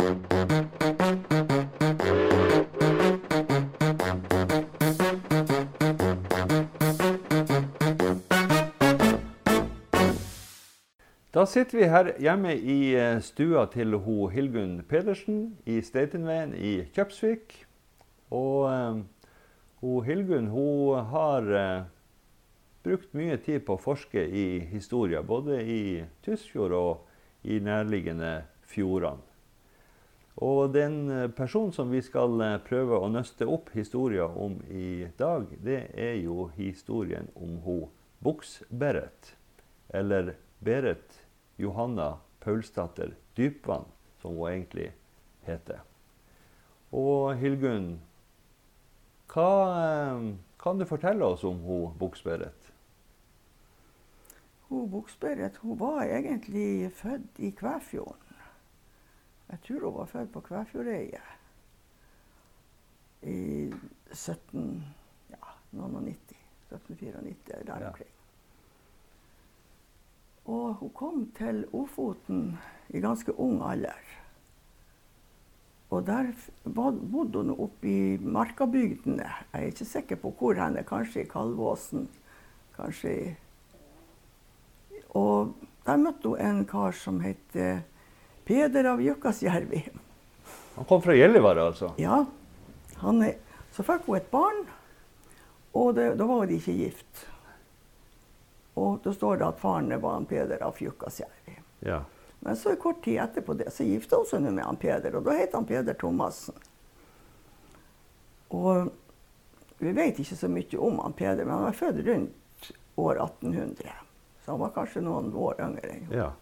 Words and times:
Da 0.00 0.06
sitter 11.46 11.78
vi 11.78 11.86
her 11.88 12.08
hjemme 12.20 12.50
i 12.52 12.94
eh, 12.96 13.20
stua 13.24 13.62
til 13.72 13.94
ho 14.04 14.26
Hilgunn 14.32 14.82
Pedersen 14.88 15.54
i 15.68 15.78
Steitinveien 15.84 16.56
i 16.56 16.72
Kjøpsvik. 16.96 17.54
Og 18.32 18.66
eh, 18.72 18.98
ho 19.84 19.94
Hilgunn 20.04 20.50
hun 20.52 21.06
har 21.12 21.48
eh, 21.62 21.88
brukt 22.84 23.16
mye 23.16 23.40
tid 23.40 23.64
på 23.64 23.76
å 23.76 23.84
forske 23.84 24.20
i 24.20 24.46
historie, 24.72 25.22
både 25.24 25.62
i 25.64 25.80
Tysfjord 26.26 26.76
og 26.76 27.48
i 27.48 27.60
nærliggende 27.64 28.40
fjordene. 28.68 29.29
Og 30.38 30.72
den 30.72 31.10
eh, 31.10 31.30
personen 31.30 31.72
som 31.74 31.90
vi 31.90 32.02
skal 32.04 32.40
eh, 32.44 32.58
prøve 32.62 33.00
å 33.00 33.10
nøste 33.10 33.48
opp 33.50 33.72
historien 33.74 34.30
om 34.38 34.60
i 34.70 35.08
dag, 35.18 35.48
det 35.58 35.90
er 35.98 36.20
jo 36.22 36.50
historien 36.56 37.28
om 37.34 37.58
hun 37.64 37.88
Buks-Berit. 38.24 39.34
Eller 39.88 40.36
Berit 40.60 41.18
Johanna 41.58 42.20
Paulsdatter 42.44 43.16
Dypvann, 43.36 43.88
som 44.22 44.38
hun 44.38 44.52
egentlig 44.52 44.92
heter. 45.48 45.82
Og 46.94 47.34
Hilgunn, 47.40 47.96
hva 49.34 49.50
eh, 49.82 50.28
kan 50.62 50.78
du 50.78 50.86
fortelle 50.86 51.26
oss 51.26 51.44
om 51.48 51.58
hun 51.66 51.96
Buks-Berit? 51.98 52.70
Hun 54.70 54.90
Buksberit 54.90 55.58
var 55.62 56.04
egentlig 56.06 56.92
født 56.94 57.38
i 57.42 57.50
Kvæfjorden. 57.50 58.29
Jeg 59.50 59.58
tror 59.66 59.90
hun 59.90 59.98
var 59.98 60.06
født 60.06 60.32
på 60.32 60.40
Kvæfjordeiet 60.40 61.36
i 63.22 63.72
17, 64.12 64.84
ja, 65.30 65.36
90, 65.72 66.36
1794 66.70 67.58
eller 67.58 67.78
der 67.78 67.86
omkring. 67.86 68.10
Og 70.44 70.74
hun 70.74 70.90
kom 70.94 71.26
til 71.36 71.66
Ofoten 71.72 72.58
i 72.88 73.00
ganske 73.00 73.38
ung 73.38 73.62
alder. 73.62 74.00
Og 75.90 76.06
der 76.06 76.30
bodde 76.74 77.42
hun 77.42 77.50
oppe 77.50 77.88
i 77.88 78.16
markabygdene. 78.16 79.26
Jeg 79.52 79.62
er 79.62 79.66
ikke 79.72 79.84
sikker 79.84 80.16
på 80.16 80.30
hvor 80.38 80.54
henne. 80.54 80.84
Kanskje 80.86 81.24
i 81.24 81.28
Kalvåsen. 81.28 82.08
Kanskje 82.76 83.14
i 83.14 83.30
Og 85.10 85.54
der 85.86 85.96
møtte 85.98 86.28
hun 86.28 86.38
en 86.38 86.66
kar 86.66 86.94
som 86.94 87.18
het 87.20 87.56
eh, 87.58 87.82
Peder 88.50 88.84
av 88.84 89.02
Jukkasjärvi. 89.02 89.88
Han 90.74 90.84
kom 90.84 91.02
fra 91.02 91.14
Gjellivare, 91.14 91.62
altså? 91.62 91.92
Ja, 91.96 92.24
han 92.96 93.20
så 93.70 93.84
fikk 93.86 94.08
hun 94.08 94.16
et 94.18 94.26
barn, 94.32 94.64
og 95.70 95.92
det, 95.94 96.08
da 96.18 96.26
var 96.26 96.50
de 96.50 96.56
ikke 96.58 96.74
gift. 96.74 97.20
Og 98.74 98.98
da 99.04 99.12
står 99.14 99.38
det 99.38 99.46
at 99.52 99.62
faren 99.62 99.94
var 100.02 100.16
han 100.16 100.26
Peder 100.26 100.66
av 100.66 100.82
Jukkasjärvi. 100.82 101.54
Ja. 101.86 102.00
Men 102.40 102.58
så 102.58 102.74
kort 102.74 103.04
tid 103.06 103.20
etterpå 103.22 103.54
det, 103.54 103.70
så 103.70 103.86
gifta 103.86 104.18
hun 104.18 104.26
seg 104.26 104.42
med 104.50 104.66
han 104.66 104.82
Peder, 104.82 105.20
og 105.20 105.30
da 105.30 105.38
het 105.38 105.54
han 105.54 105.70
Peder 105.70 105.94
Thomassen. 106.02 106.58
Og 108.50 108.90
vi 109.78 109.94
vet 109.94 110.18
ikke 110.18 110.42
så 110.42 110.50
mye 110.50 110.84
om 110.90 110.98
han 111.06 111.14
Peder, 111.14 111.44
men 111.44 111.54
han 111.54 111.68
var 111.70 111.82
født 111.84 112.02
rundt 112.10 112.70
år 112.98 113.26
1800. 113.30 113.98
Så 114.42 114.56
han 114.56 114.64
var 114.66 114.74
kanskje 114.74 115.06
noen 115.06 115.30
år 115.38 115.68
yngre. 115.70 115.98
Ja. 116.10 116.32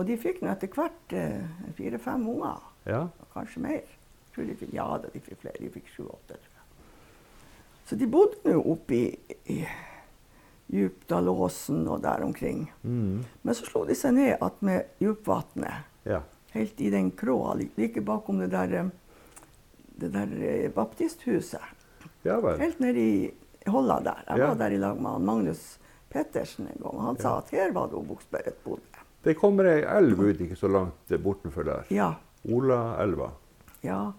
Og 0.00 0.06
de 0.08 0.16
fikk 0.16 0.38
nå 0.40 0.48
etter 0.48 0.70
hvert 0.72 1.12
eh, 1.12 1.42
fire-fem 1.76 2.22
unger. 2.32 2.62
ja. 2.88 3.02
Kanskje 3.34 3.60
mer. 3.62 3.96
Fikk, 4.32 4.70
ja 4.72 4.86
da, 4.96 5.10
de 5.12 5.20
fikk 5.20 5.42
flere. 5.42 5.60
De 5.60 5.68
fikk 5.74 5.90
sju-åtte. 5.92 6.38
Så 7.84 7.98
de 7.98 8.06
bodde 8.08 8.40
nå 8.46 8.62
oppe 8.72 8.96
i, 8.96 9.34
i 9.52 9.58
Djupdalåsen 10.70 11.82
og 11.90 12.00
der 12.04 12.24
omkring. 12.24 12.64
Mm. 12.82 13.24
Men 13.42 13.58
så 13.58 13.66
slo 13.68 13.82
de 13.88 13.96
seg 13.98 14.14
ned 14.16 14.36
attmed 14.40 15.02
Djupvatnet, 15.02 15.90
ja. 16.08 16.22
helt 16.54 16.80
i 16.80 16.90
den 16.94 17.10
kråa 17.18 17.56
like 17.58 18.00
bakom 18.06 18.40
det 18.40 18.52
der, 18.54 18.76
eh, 18.78 18.90
det 20.00 20.12
der 20.14 20.34
eh, 20.38 20.70
baptisthuset. 20.74 21.60
Ja. 22.22 22.38
Helt 22.56 22.80
nede 22.80 23.02
i 23.02 23.68
Holla 23.68 24.00
der. 24.00 24.24
Jeg 24.28 24.46
var 24.46 24.56
der 24.62 24.76
i 24.76 24.80
lag 24.80 25.02
med 25.02 25.26
Magnus 25.26 25.66
Pettersen 26.10 26.70
en 26.70 26.82
gang. 26.82 27.00
Han 27.04 27.18
sa 27.20 27.36
at 27.38 27.50
her 27.54 27.74
var 27.76 27.90
det 27.92 28.00
Buksberget 28.08 28.64
bodde. 28.64 28.89
Det 29.22 29.34
kommer 29.36 29.68
ei 29.68 29.82
elv 29.84 30.20
ut 30.22 30.40
ikke 30.40 30.56
så 30.56 30.68
langt 30.70 31.12
bortenfor 31.22 31.66
der. 31.68 31.88
Ja. 31.92 32.14
Olaelva. 32.48 33.30
Ja. 33.84 34.12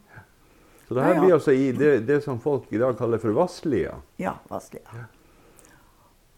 Så 0.88 0.97
det 0.97 1.06
her 1.07 1.22
blir 1.22 1.34
altså 1.34 1.56
i 1.56 1.72
det, 1.72 1.91
det 2.06 2.19
som 2.25 2.39
folk 2.44 2.69
i 2.73 2.78
dag 2.81 2.97
kaller 3.00 3.22
for 3.22 3.34
Vasslia. 3.34 3.95
Ja, 4.22 4.35
Vasslia. 4.51 5.07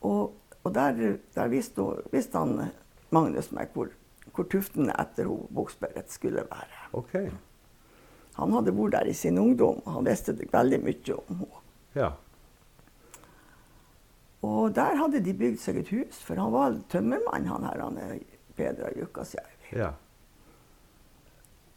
Og, 0.06 0.36
og 0.62 0.74
der, 0.76 1.18
der 1.36 1.52
visste, 1.52 1.88
visste 2.14 2.38
han 2.40 2.70
Magnus 3.14 3.52
meg 3.56 3.74
hvor, 3.74 3.90
hvor 4.32 4.48
tuftene 4.52 4.96
etter 5.02 5.28
hun 5.28 5.48
Buksberget 5.54 6.12
skulle 6.14 6.46
være. 6.50 6.84
OK. 6.94 7.18
Han 8.38 8.54
hadde 8.56 8.74
vært 8.78 8.96
der 8.96 9.10
i 9.10 9.16
sin 9.18 9.38
ungdom, 9.42 9.82
og 9.84 9.98
han 9.98 10.08
visste 10.08 10.36
veldig 10.38 10.80
mye 10.86 11.18
om 11.18 11.42
henne. 11.42 11.64
Ja. 11.94 12.12
Og 14.44 14.74
der 14.76 14.98
hadde 15.00 15.22
de 15.24 15.34
bygd 15.38 15.60
seg 15.62 15.78
et 15.80 15.92
hus, 15.94 16.18
for 16.26 16.40
han 16.42 16.52
var 16.54 16.78
tømmermann, 16.92 17.46
han 17.48 17.68
her, 17.70 17.84
han 17.84 18.00
er 18.58 18.74
Peder 18.74 18.94
Jukkasjärvi. 18.98 19.78
ja. 19.80 19.94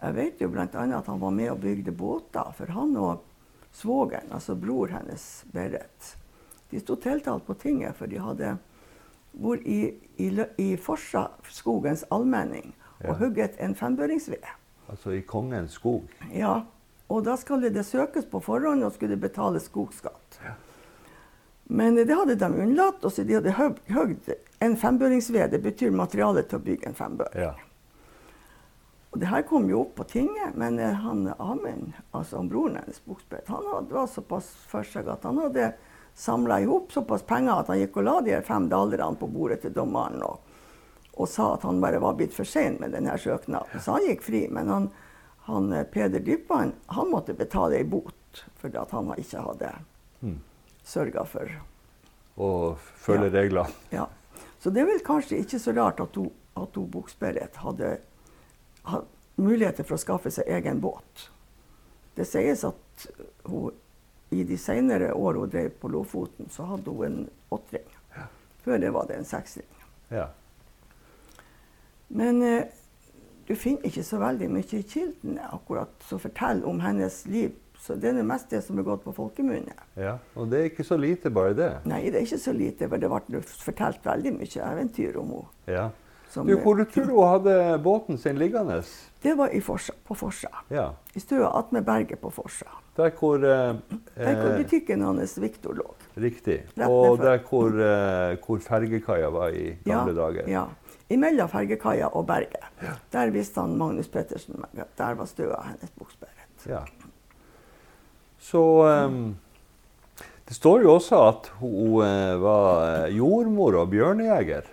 Jeg 0.03 0.15
vet 0.15 0.41
jo 0.41 0.49
bl.a. 0.53 0.67
at 0.69 1.07
han 1.07 1.21
var 1.21 1.31
med 1.31 1.51
og 1.51 1.61
bygde 1.61 1.91
båter, 1.93 2.53
for 2.53 2.67
han 2.67 2.97
og 3.01 3.23
svogeren, 3.73 4.29
altså 4.31 4.55
bror 4.55 4.89
hennes 4.93 5.45
Berit, 5.53 6.17
de 6.71 6.81
sto 6.81 6.97
tiltalt 6.97 7.47
på 7.47 7.55
tinget, 7.55 7.97
for 7.97 8.07
de 8.07 8.19
hadde 8.21 8.59
vært 9.41 9.65
i, 9.65 9.95
i, 10.21 10.29
i 10.59 10.77
Forsa 10.77 11.31
skogens 11.49 12.05
allmenning 12.11 12.75
og 13.01 13.07
Ja. 13.09 13.15
hugget 13.15 13.57
en 13.61 13.75
fembøringsved. 13.75 14.45
Altså 14.91 15.11
i 15.17 15.21
Kongens 15.23 15.73
skog. 15.73 16.05
Ja, 16.33 16.63
og 17.09 17.25
da 17.25 17.37
skulle 17.37 17.71
det 17.73 17.87
søkes 17.87 18.25
på 18.27 18.41
forhånd 18.41 18.85
og 18.85 18.93
skulle 18.93 19.17
betales 19.17 19.65
skogskatt. 19.71 20.39
Men 21.69 21.97
det 21.97 22.15
hadde 22.15 22.37
de 22.37 22.45
unnlatt, 22.63 23.05
og 23.05 23.13
så 23.13 23.25
de 23.25 23.35
hadde 23.35 23.53
høg- 23.53 23.81
høgd 23.89 24.31
en 24.61 24.77
fembøringsved. 24.77 25.57
Betyr 25.63 25.91
materiale 25.91 26.43
til 26.43 26.59
å 26.59 26.65
bygge 26.65 26.87
en 26.91 26.95
fembøring. 26.99 27.43
Ja. 27.43 27.55
Og 29.11 29.21
det 29.23 29.29
her 29.31 29.43
kom 29.49 29.69
jo 29.71 29.81
opp 29.85 29.95
på 30.01 30.05
tinget, 30.11 30.57
men 30.59 30.79
eh, 30.83 30.93
han 30.93 31.27
Amund, 31.39 31.93
altså 32.13 32.37
han 32.43 32.49
broren 32.53 32.77
hennes, 32.81 33.01
Buksbeth, 33.07 33.49
han 33.53 33.65
hadde, 33.73 33.95
var 33.95 34.07
såpass 34.13 34.49
for 34.69 34.85
seg 34.85 35.09
at 35.09 35.25
han 35.25 35.39
hadde 35.41 35.71
samla 36.17 36.59
i 36.61 36.67
hop 36.69 36.93
såpass 36.93 37.23
penger 37.29 37.61
at 37.63 37.69
han 37.73 37.79
gikk 37.81 37.97
og 38.01 38.05
la 38.09 38.15
de 38.25 38.37
fem 38.45 38.67
dalerne 38.73 39.17
på 39.21 39.29
bordet 39.29 39.61
til 39.63 39.73
dommeren 39.77 40.21
og, 40.25 40.39
og 41.17 41.29
sa 41.29 41.51
at 41.55 41.65
han 41.69 41.81
bare 41.81 42.01
var 42.03 42.17
blitt 42.17 42.33
for 42.37 42.45
sein 42.49 42.77
med 42.81 42.93
denne 42.97 43.15
søknaden. 43.21 43.81
Så 43.81 43.97
han 43.97 44.05
gikk 44.09 44.25
fri. 44.25 44.43
Men 44.53 44.69
han, 44.73 44.91
han 45.49 45.73
eh, 45.73 45.85
Peder 45.89 46.21
Dypvann 46.25 46.75
han 46.93 47.09
måtte 47.13 47.37
betale 47.37 47.79
ei 47.81 47.85
bot 47.89 48.43
fordi 48.61 48.77
at 48.83 48.93
han 48.97 49.15
ikke 49.17 49.45
hadde 49.51 49.75
Mm. 50.25 50.39
sørga 50.85 51.27
for 51.29 51.51
Og 52.41 52.79
følge 53.05 53.27
Ja. 53.29 53.33
reglene. 53.41 53.73
ja. 53.93 54.07
Så 54.59 54.73
det 54.73 54.83
er 54.83 54.91
vel 54.91 55.03
kanskje 55.05 55.41
ikke 55.43 55.61
så 55.63 55.75
rart 55.77 56.01
at 56.03 56.17
hun, 56.17 56.31
at 56.57 56.77
hun 56.77 56.91
Buksberget 56.91 57.59
hadde, 57.63 57.97
hadde 58.89 59.07
muligheter 59.37 59.85
for 59.85 59.99
å 59.99 60.01
skaffe 60.01 60.33
seg 60.33 60.49
egen 60.59 60.81
båt. 60.81 61.29
Det 62.17 62.25
sies 62.29 62.65
at 62.65 63.07
hun 63.45 63.75
i 64.35 64.43
de 64.45 64.57
senere 64.59 65.13
år 65.15 65.39
hun 65.39 65.53
drev 65.53 65.77
på 65.81 65.91
Lofoten, 65.93 66.49
så 66.51 66.67
hadde 66.73 66.91
hun 66.91 67.07
en 67.07 67.21
åttring. 67.55 67.93
Før 68.65 68.81
det 68.83 68.91
var 68.91 69.07
det 69.07 69.21
en 69.21 69.29
seksring. 69.29 69.69
Ja. 70.11 70.27
Men 72.09 72.43
eh, 72.43 72.65
du 73.47 73.55
finner 73.55 73.87
ikke 73.87 74.03
så 74.03 74.19
veldig 74.19 74.49
mye 74.51 74.79
i 74.81 74.87
kildene 74.87 75.47
akkurat 75.55 75.93
som 76.09 76.19
forteller 76.23 76.67
om 76.67 76.81
hennes 76.83 77.21
liv. 77.31 77.55
Så 77.81 77.95
det 78.01 78.09
er 78.11 78.15
det 78.19 78.25
mest 78.27 78.51
det 78.51 78.63
som 78.65 78.79
er 78.79 78.83
gått 78.83 79.05
på 79.05 79.13
folkemunne. 79.15 79.75
ja. 79.97 80.17
Og 80.37 80.51
det 80.51 80.59
er 80.61 80.65
ikke 80.71 80.85
så 80.85 80.97
lite, 80.99 81.31
bare 81.31 81.55
det. 81.55 81.71
Nei, 81.85 82.03
det 82.11 82.15
er 82.21 82.25
ikke 82.27 82.39
så 82.39 82.53
lite, 82.53 82.89
for 82.89 82.97
det 82.99 83.11
ble 83.29 83.41
fortalt 83.43 84.03
veldig 84.05 84.33
mye 84.39 84.63
eventyr 84.73 85.17
om 85.21 85.29
henne. 85.31 85.47
Ja. 85.67 85.89
som- 86.31 86.47
Du, 86.47 86.57
hvor 86.57 86.75
du 86.75 86.85
tror 86.85 87.05
du 87.07 87.15
hun 87.15 87.29
hadde 87.29 87.79
båten 87.83 88.19
sin 88.19 88.37
liggende? 88.39 88.83
Det 89.23 89.37
var 89.39 89.49
i 89.55 89.61
Forsa, 89.61 89.93
på 90.05 90.15
Forsa. 90.15 90.49
Ja. 90.71 90.91
I 91.15 91.21
stua 91.21 91.49
attmed 91.59 91.85
berget 91.85 92.21
på 92.21 92.31
Forsa. 92.31 92.67
Der 92.97 93.11
hvor 93.11 93.37
eh, 93.37 93.77
Der 94.17 94.35
hvor 94.35 94.51
eh, 94.51 94.57
butikken 94.63 95.03
hans 95.03 95.39
Viktor 95.41 95.73
lå. 95.75 95.95
Riktig. 96.17 96.63
Og 96.87 97.19
der 97.19 97.39
hvor, 97.49 97.69
eh, 97.69 98.37
hvor 98.47 98.59
fergekaia 98.59 99.29
var 99.31 99.49
i 99.49 99.77
gamle 99.85 100.15
dager. 100.17 100.49
Ja. 100.49 100.65
Imellom 101.11 101.49
fergekaia 101.49 102.07
og 102.09 102.27
berget. 102.27 102.65
Der 103.13 103.31
visste 103.31 103.61
han 103.61 103.77
Magnus 103.79 104.09
Pettersen 104.09 104.65
at 104.77 104.89
der 104.99 105.15
var 105.15 105.25
stua 105.25 105.63
hennes 105.63 105.91
buksbæret. 105.99 106.67
Ja. 106.69 106.81
Så 108.39 108.63
ehm, 108.89 109.37
Det 110.49 110.55
står 110.55 110.83
jo 110.85 110.93
også 110.95 111.21
at 111.29 111.49
hun 111.61 112.05
eh, 112.07 112.37
var 112.39 112.83
eh, 113.07 113.17
jordmor 113.17 113.75
og 113.81 113.89
bjørnejeger. 113.91 114.69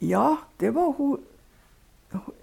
Ja, 0.00 0.36
det 0.60 0.70
var 0.76 0.92
hun 0.98 1.18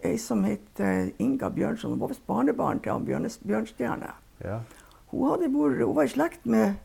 ei 0.03 0.17
som 0.19 0.43
het 0.43 0.79
eh, 0.83 1.13
Inga 1.23 1.49
Bjørnson. 1.49 1.93
Hun 1.95 2.01
var 2.01 2.11
visst 2.11 2.25
barnebarn 2.27 2.81
til 2.83 2.91
han 2.91 3.05
Bjørnes, 3.07 3.37
Bjørnstjerne. 3.47 4.11
Ja. 4.43 4.59
Hun, 5.13 5.29
hadde 5.29 5.49
bor, 5.53 5.71
hun 5.71 5.95
var 5.95 6.03
i 6.09 6.11
slekt 6.11 6.43
med 6.45 6.75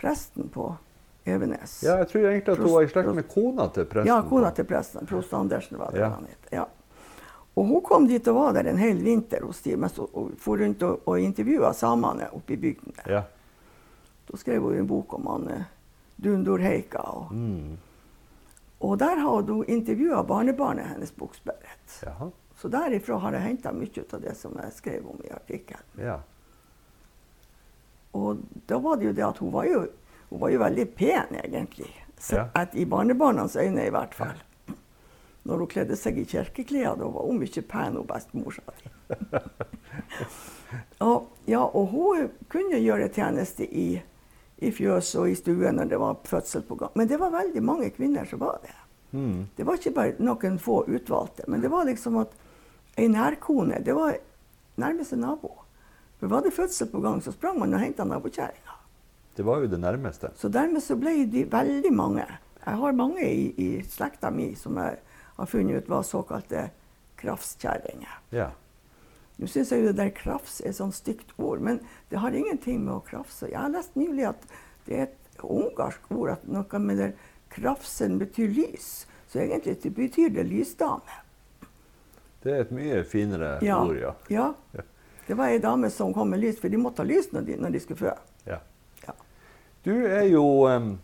presten 0.00 0.48
på 0.50 0.72
Evenes. 1.24 1.78
ja, 1.86 1.94
jeg 2.02 2.08
tror 2.10 2.26
egentlig 2.28 2.52
at 2.52 2.58
hun 2.64 2.72
var 2.74 2.82
i 2.84 2.88
slekt 2.90 3.14
med 3.16 3.28
kona 3.30 3.68
til 3.72 3.86
presten. 3.88 4.10
Ja, 4.10 4.18
kona 4.28 4.50
til 4.56 4.66
presten. 4.68 5.06
Prost 5.08 5.32
Andersen 5.32 5.78
var 5.78 5.92
det 5.94 6.00
Ja. 6.02 6.08
han 6.16 6.26
het. 6.28 6.50
Ja. 6.52 6.64
Og 7.54 7.66
hun 7.68 7.82
kom 7.86 8.06
dit 8.10 8.26
og 8.28 8.34
var 8.34 8.52
der 8.56 8.66
en 8.72 8.78
hel 8.82 8.98
vinter 9.04 9.44
hos 9.46 9.60
dem 9.62 9.80
mens 9.84 9.96
hun 10.00 10.32
for 10.42 10.58
rundt 10.58 10.82
og, 10.82 11.04
og 11.06 11.20
intervjua 11.22 11.72
samene 11.74 12.26
oppe 12.34 12.52
i 12.56 12.56
bygden. 12.56 12.92
Ja. 13.06 13.22
Da 14.30 14.36
skrev 14.40 14.62
hun 14.62 14.78
en 14.78 14.86
bok 14.90 15.12
om 15.14 15.26
han 15.26 15.44
Dundurheika. 15.46 15.70
Dundur 16.16 16.58
Heika. 16.58 17.02
Og, 17.02 17.32
Mm. 17.32 17.76
og 18.80 18.98
der 18.98 19.16
har 19.16 19.42
hun 19.42 19.64
intervjua 19.66 20.22
barnebarnet 20.24 20.86
hennes, 20.86 21.12
Buksberget. 21.16 22.04
Så 22.56 22.68
derifra 22.68 23.18
har 23.18 23.32
jeg 23.32 23.42
henta 23.42 23.72
mye 23.72 24.04
av 24.12 24.20
det 24.22 24.34
som 24.36 24.52
jeg 24.62 24.72
skrev 24.72 25.06
om 25.10 25.18
i 25.24 25.30
artikkelen. 25.34 25.82
Ja. 25.98 26.20
Og 28.14 28.38
da 28.66 28.78
var 28.78 28.96
det 28.96 29.04
jo 29.08 29.12
det 29.12 29.24
at 29.26 29.38
hun 29.42 29.52
var 29.52 29.64
jo, 29.66 29.84
hun 30.30 30.40
var 30.40 30.50
jo 30.54 30.58
veldig 30.62 30.86
pen, 30.96 31.34
egentlig. 31.42 31.90
Så 32.18 32.46
I 32.74 32.84
barnebarnas 32.86 33.56
øyne, 33.56 33.86
i 33.86 33.90
hvert 33.90 34.14
fall. 34.14 34.38
Når 35.44 35.60
hun 35.60 35.68
kledde 35.68 35.96
seg 36.00 36.18
i 36.18 36.24
kirkeklær, 36.28 36.94
da 36.96 37.08
var 37.12 37.26
hun 37.28 37.40
mye 37.42 37.62
pen, 37.68 37.98
hun 37.98 38.08
bestemor, 38.08 38.54
sa 38.56 38.62
og, 41.04 41.26
ja, 41.46 41.60
og 41.60 41.90
hun 41.92 42.30
kunne 42.50 42.80
gjøre 42.80 43.10
tjeneste 43.12 43.66
i, 43.68 43.88
i 44.64 44.70
fjøs 44.72 45.12
og 45.20 45.28
i 45.30 45.36
stuen 45.38 45.76
når 45.78 45.90
det 45.92 45.98
var 46.00 46.22
fødsel 46.24 46.64
på 46.66 46.78
gang. 46.80 46.94
Men 46.96 47.10
det 47.10 47.20
var 47.20 47.34
veldig 47.34 47.62
mange 47.62 47.90
kvinner 47.94 48.24
som 48.28 48.40
var 48.40 48.56
det. 48.64 48.72
Mm. 49.12 49.44
Det 49.56 49.66
var 49.68 49.78
ikke 49.78 49.94
bare 49.94 50.16
noen 50.24 50.56
få 50.58 50.80
utvalgte, 50.88 51.44
men 51.46 51.62
det 51.62 51.70
var 51.70 51.84
liksom 51.86 52.16
at 52.24 52.32
ei 52.98 53.06
nærkone 53.10 53.82
det 53.84 53.94
var 53.94 54.16
nærmeste 54.80 55.18
nabo. 55.20 55.52
For 56.18 56.32
var 56.32 56.42
det 56.42 56.54
fødsel 56.56 56.88
på 56.88 57.02
gang, 57.04 57.20
så 57.22 57.34
sprang 57.34 57.58
man 57.60 57.74
og 57.76 57.82
henta 57.82 58.06
nabokjerringa. 58.08 58.80
Det 59.36 59.44
var 59.44 59.60
jo 59.60 59.68
det 59.68 59.80
nærmeste. 59.82 60.30
Så 60.38 60.48
dermed 60.48 60.82
så 60.82 60.96
ble 60.96 61.24
de 61.30 61.44
veldig 61.50 61.92
mange. 61.92 62.24
Jeg 62.64 62.80
har 62.80 62.96
mange 62.96 63.26
i, 63.28 63.50
i 63.58 63.68
slekta 63.82 64.30
mi 64.32 64.54
som 64.56 64.78
jeg 64.80 65.02
har 65.36 65.46
funnet 65.46 65.82
ut 65.82 65.88
var 65.88 66.02
såkalte 66.02 66.68
krafskjerringer. 67.20 68.18
Ja. 68.30 68.50
Nå 69.36 69.46
syns 69.50 69.72
jeg 69.72 69.82
jo 69.82 69.88
det 69.90 69.96
der 69.98 70.12
krafs 70.14 70.60
er 70.62 70.70
et 70.70 70.76
sånt 70.78 70.94
stygt 70.94 71.32
ord, 71.42 71.60
men 71.64 71.80
det 72.10 72.20
har 72.22 72.34
ingenting 72.36 72.84
med 72.84 72.94
å 72.94 73.00
krafse 73.02 73.48
Jeg 73.50 73.58
har 73.58 73.72
lest 73.74 73.96
nylig 73.98 74.28
at 74.30 74.44
det 74.86 74.94
er 74.98 75.02
et 75.08 75.42
ungarsk 75.42 76.10
ord, 76.14 76.30
at 76.36 76.44
noe 76.46 76.78
med 76.78 77.00
det 77.02 77.08
krafsen 77.50 78.18
betyr 78.20 78.52
lys. 78.54 79.06
Så 79.26 79.40
egentlig 79.42 79.80
det 79.82 79.90
betyr 79.96 80.28
det 80.30 80.44
lysdame. 80.46 81.20
Det 82.44 82.52
er 82.52 82.60
et 82.66 82.70
mye 82.76 83.00
finere 83.08 83.58
Ja. 83.64 83.80
ord, 83.82 83.96
ja. 83.98 84.14
ja. 84.30 84.82
Det 85.26 85.34
var 85.34 85.48
ei 85.48 85.58
dame 85.58 85.88
som 85.90 86.12
kom 86.14 86.30
med 86.30 86.40
lys, 86.44 86.60
for 86.60 86.68
de 86.68 86.76
måtte 86.78 87.02
ha 87.02 87.08
lys 87.08 87.32
når 87.32 87.46
de, 87.48 87.56
når 87.56 87.70
de 87.74 87.80
skulle 87.80 87.98
føde. 87.98 88.18
ja. 88.46 88.60
Ja. 89.06 89.12
Du 89.84 90.06
er 90.06 90.28
jo 90.30 90.44
um, 90.68 90.98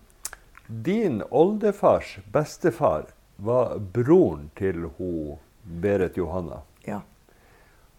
Din 0.68 1.22
oldefars 1.30 2.18
bestefar 2.32 3.06
var 3.44 3.78
broren 3.78 4.50
til 4.58 4.86
ho 4.98 5.38
Berit 5.64 6.16
Johanna. 6.16 6.62
ja. 6.86 7.00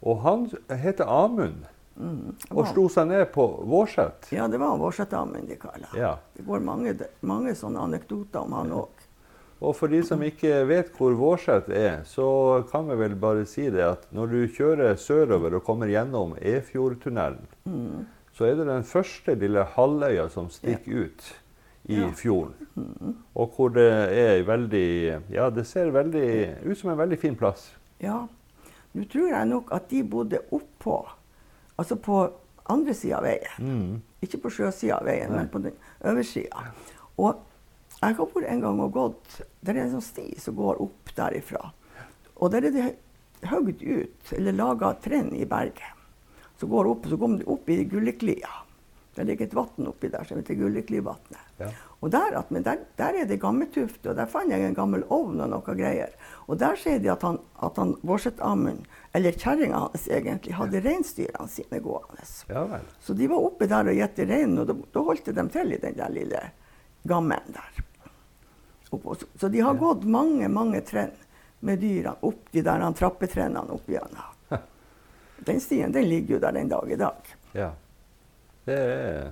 Og 0.02 0.18
han 0.24 0.48
heter 0.70 1.06
Amund 1.06 1.68
Mm. 2.02 2.32
Og 2.56 2.66
slo 2.72 2.86
seg 2.90 3.10
ned 3.10 3.26
på 3.34 3.44
Vårset. 3.68 4.30
Ja, 4.32 4.48
det 4.48 4.58
var 4.58 4.78
Vårset-Amund 4.80 5.48
de 5.52 5.58
kaller. 5.60 5.90
Ja. 5.94 6.14
Det 6.34 6.46
går 6.48 6.64
mange, 6.64 6.94
mange 7.20 7.52
sånne 7.54 7.84
anekdoter 7.84 8.40
om 8.48 8.54
han 8.56 8.72
òg. 8.72 9.04
Og 9.62 9.76
for 9.76 9.92
de 9.92 10.00
som 10.08 10.24
ikke 10.24 10.64
vet 10.66 10.90
hvor 10.98 11.14
Vårset 11.20 11.68
er, 11.70 12.00
så 12.08 12.64
kan 12.72 12.88
vi 12.90 12.96
vel 13.04 13.14
bare 13.22 13.44
si 13.46 13.68
det 13.70 13.84
at 13.86 14.08
når 14.16 14.32
du 14.32 14.40
kjører 14.56 14.96
sørover 14.98 15.60
og 15.60 15.66
kommer 15.68 15.92
gjennom 15.92 16.34
Efjordtunnelen, 16.40 17.46
Mm. 17.68 18.08
så 18.34 18.46
er 18.50 18.56
det 18.56 18.66
den 18.72 18.84
første 18.88 19.36
lille 19.36 19.68
halvøya 19.76 20.30
som 20.32 20.50
stikker 20.50 21.06
ut 21.06 21.34
i 21.90 21.96
Ja. 22.00 22.12
fjorden. 22.12 23.16
Og 23.36 23.52
hvor 23.56 23.70
det 23.74 23.88
er 23.92 24.44
veldig 24.44 25.22
Ja, 25.32 25.50
det 25.50 25.66
ser 25.68 25.92
veldig 25.92 26.64
ut 26.66 26.78
som 26.78 26.90
en 26.92 26.98
veldig 26.98 27.20
fin 27.20 27.36
plass. 27.36 27.72
Ja. 28.00 28.28
Nå 28.94 29.06
tror 29.10 29.30
jeg 29.30 29.48
nok 29.48 29.72
at 29.72 29.90
de 29.90 30.04
bodde 30.04 30.40
oppå, 30.52 31.06
altså 31.80 31.96
på 31.96 32.32
andre 32.70 32.94
sida 32.94 33.18
av 33.18 33.24
veien. 33.24 33.60
Mm. 33.60 34.02
Ikke 34.22 34.38
på 34.42 34.50
sjøsida 34.52 35.00
av 35.00 35.06
veien, 35.06 35.30
Nei. 35.32 35.38
men 35.38 35.48
på 35.50 35.62
den 35.64 35.74
øversida. 36.04 36.66
Og 37.18 37.40
jeg 38.02 38.16
har 38.16 38.26
vært 38.26 38.50
en 38.50 38.62
gang 38.62 38.80
og 38.82 38.92
gått 38.94 39.42
Det 39.64 39.76
er 39.76 39.82
en 39.84 39.92
sånn 39.92 40.02
sti 40.02 40.40
som 40.40 40.56
går 40.56 40.82
opp 40.82 41.12
derifra. 41.16 41.72
Og 42.42 42.52
der 42.52 42.66
er 42.66 42.72
det 42.72 42.96
høgd 43.44 43.82
ut, 43.84 44.34
eller 44.34 44.52
laga 44.54 44.94
trinn 45.02 45.34
i 45.36 45.46
berget. 45.46 45.94
Så 46.58 46.68
går 46.68 46.88
opp, 46.90 46.98
opp, 47.06 47.10
så 47.10 47.18
kommer 47.18 47.38
du 47.40 47.46
opp 47.52 47.70
i 47.70 47.84
Gulleklia. 47.86 48.50
Det 49.16 49.24
ligger 49.28 49.46
et 49.50 49.54
vann 49.58 49.88
oppi 49.90 50.08
der 50.08 50.24
som 50.24 50.38
heter 50.40 50.56
Gulleklivatnet. 50.56 51.40
Ja. 51.60 51.68
Og 52.00 52.12
der, 52.14 52.38
der, 52.64 52.78
der 52.98 53.18
er 53.20 53.26
det 53.28 53.40
gammeltuft, 53.42 54.06
og 54.08 54.16
der 54.16 54.26
fant 54.32 54.50
jeg 54.54 54.64
en 54.64 54.74
gammel 54.78 55.04
ovn 55.12 55.42
og 55.44 55.50
noe 55.52 55.76
greier. 55.76 56.14
Og 56.48 56.58
der 56.62 56.80
sier 56.80 57.00
de 57.04 57.12
at 57.12 57.22
han, 57.28 57.38
at 57.62 57.76
han 57.78 57.92
Vårset-Amund, 58.08 58.86
eller 59.14 59.36
kjerringa 59.36 59.82
hans 59.84 60.08
egentlig, 60.08 60.56
hadde 60.56 60.82
reinsdyrene 60.86 61.52
sine 61.52 61.82
gående. 61.84 62.24
ja. 62.48 62.80
Så 63.04 63.14
de 63.14 63.28
var 63.28 63.44
oppe 63.44 63.68
der 63.68 63.92
og 63.92 64.00
gjette 64.00 64.26
reinen, 64.32 64.64
og 64.64 64.72
da, 64.72 65.04
holdt 65.12 65.26
de 65.28 65.48
til 65.58 65.76
i 65.76 65.82
den 65.84 65.98
der 66.00 66.10
lille 66.16 66.42
gammen 67.04 67.52
der. 67.52 67.84
Så, 69.40 69.48
de 69.50 69.60
har 69.60 69.74
Ja. 69.74 69.80
gått 69.80 70.04
mange, 70.04 70.48
mange 70.50 70.82
trinn 70.82 71.12
med 71.60 71.80
dyrene 71.80 72.16
opp 72.22 72.52
de 72.52 72.62
der 72.62 72.92
trappetrinnene 72.92 73.72
opp 73.72 73.88
gjennom. 73.88 74.60
Den 75.46 75.60
stien 75.60 75.92
den 75.92 76.06
ligger 76.10 76.36
jo 76.36 76.40
der 76.40 76.52
den 76.52 76.68
dag 76.70 76.92
i 76.92 76.96
dag. 76.96 77.36
Det 78.66 78.78
er 78.78 79.32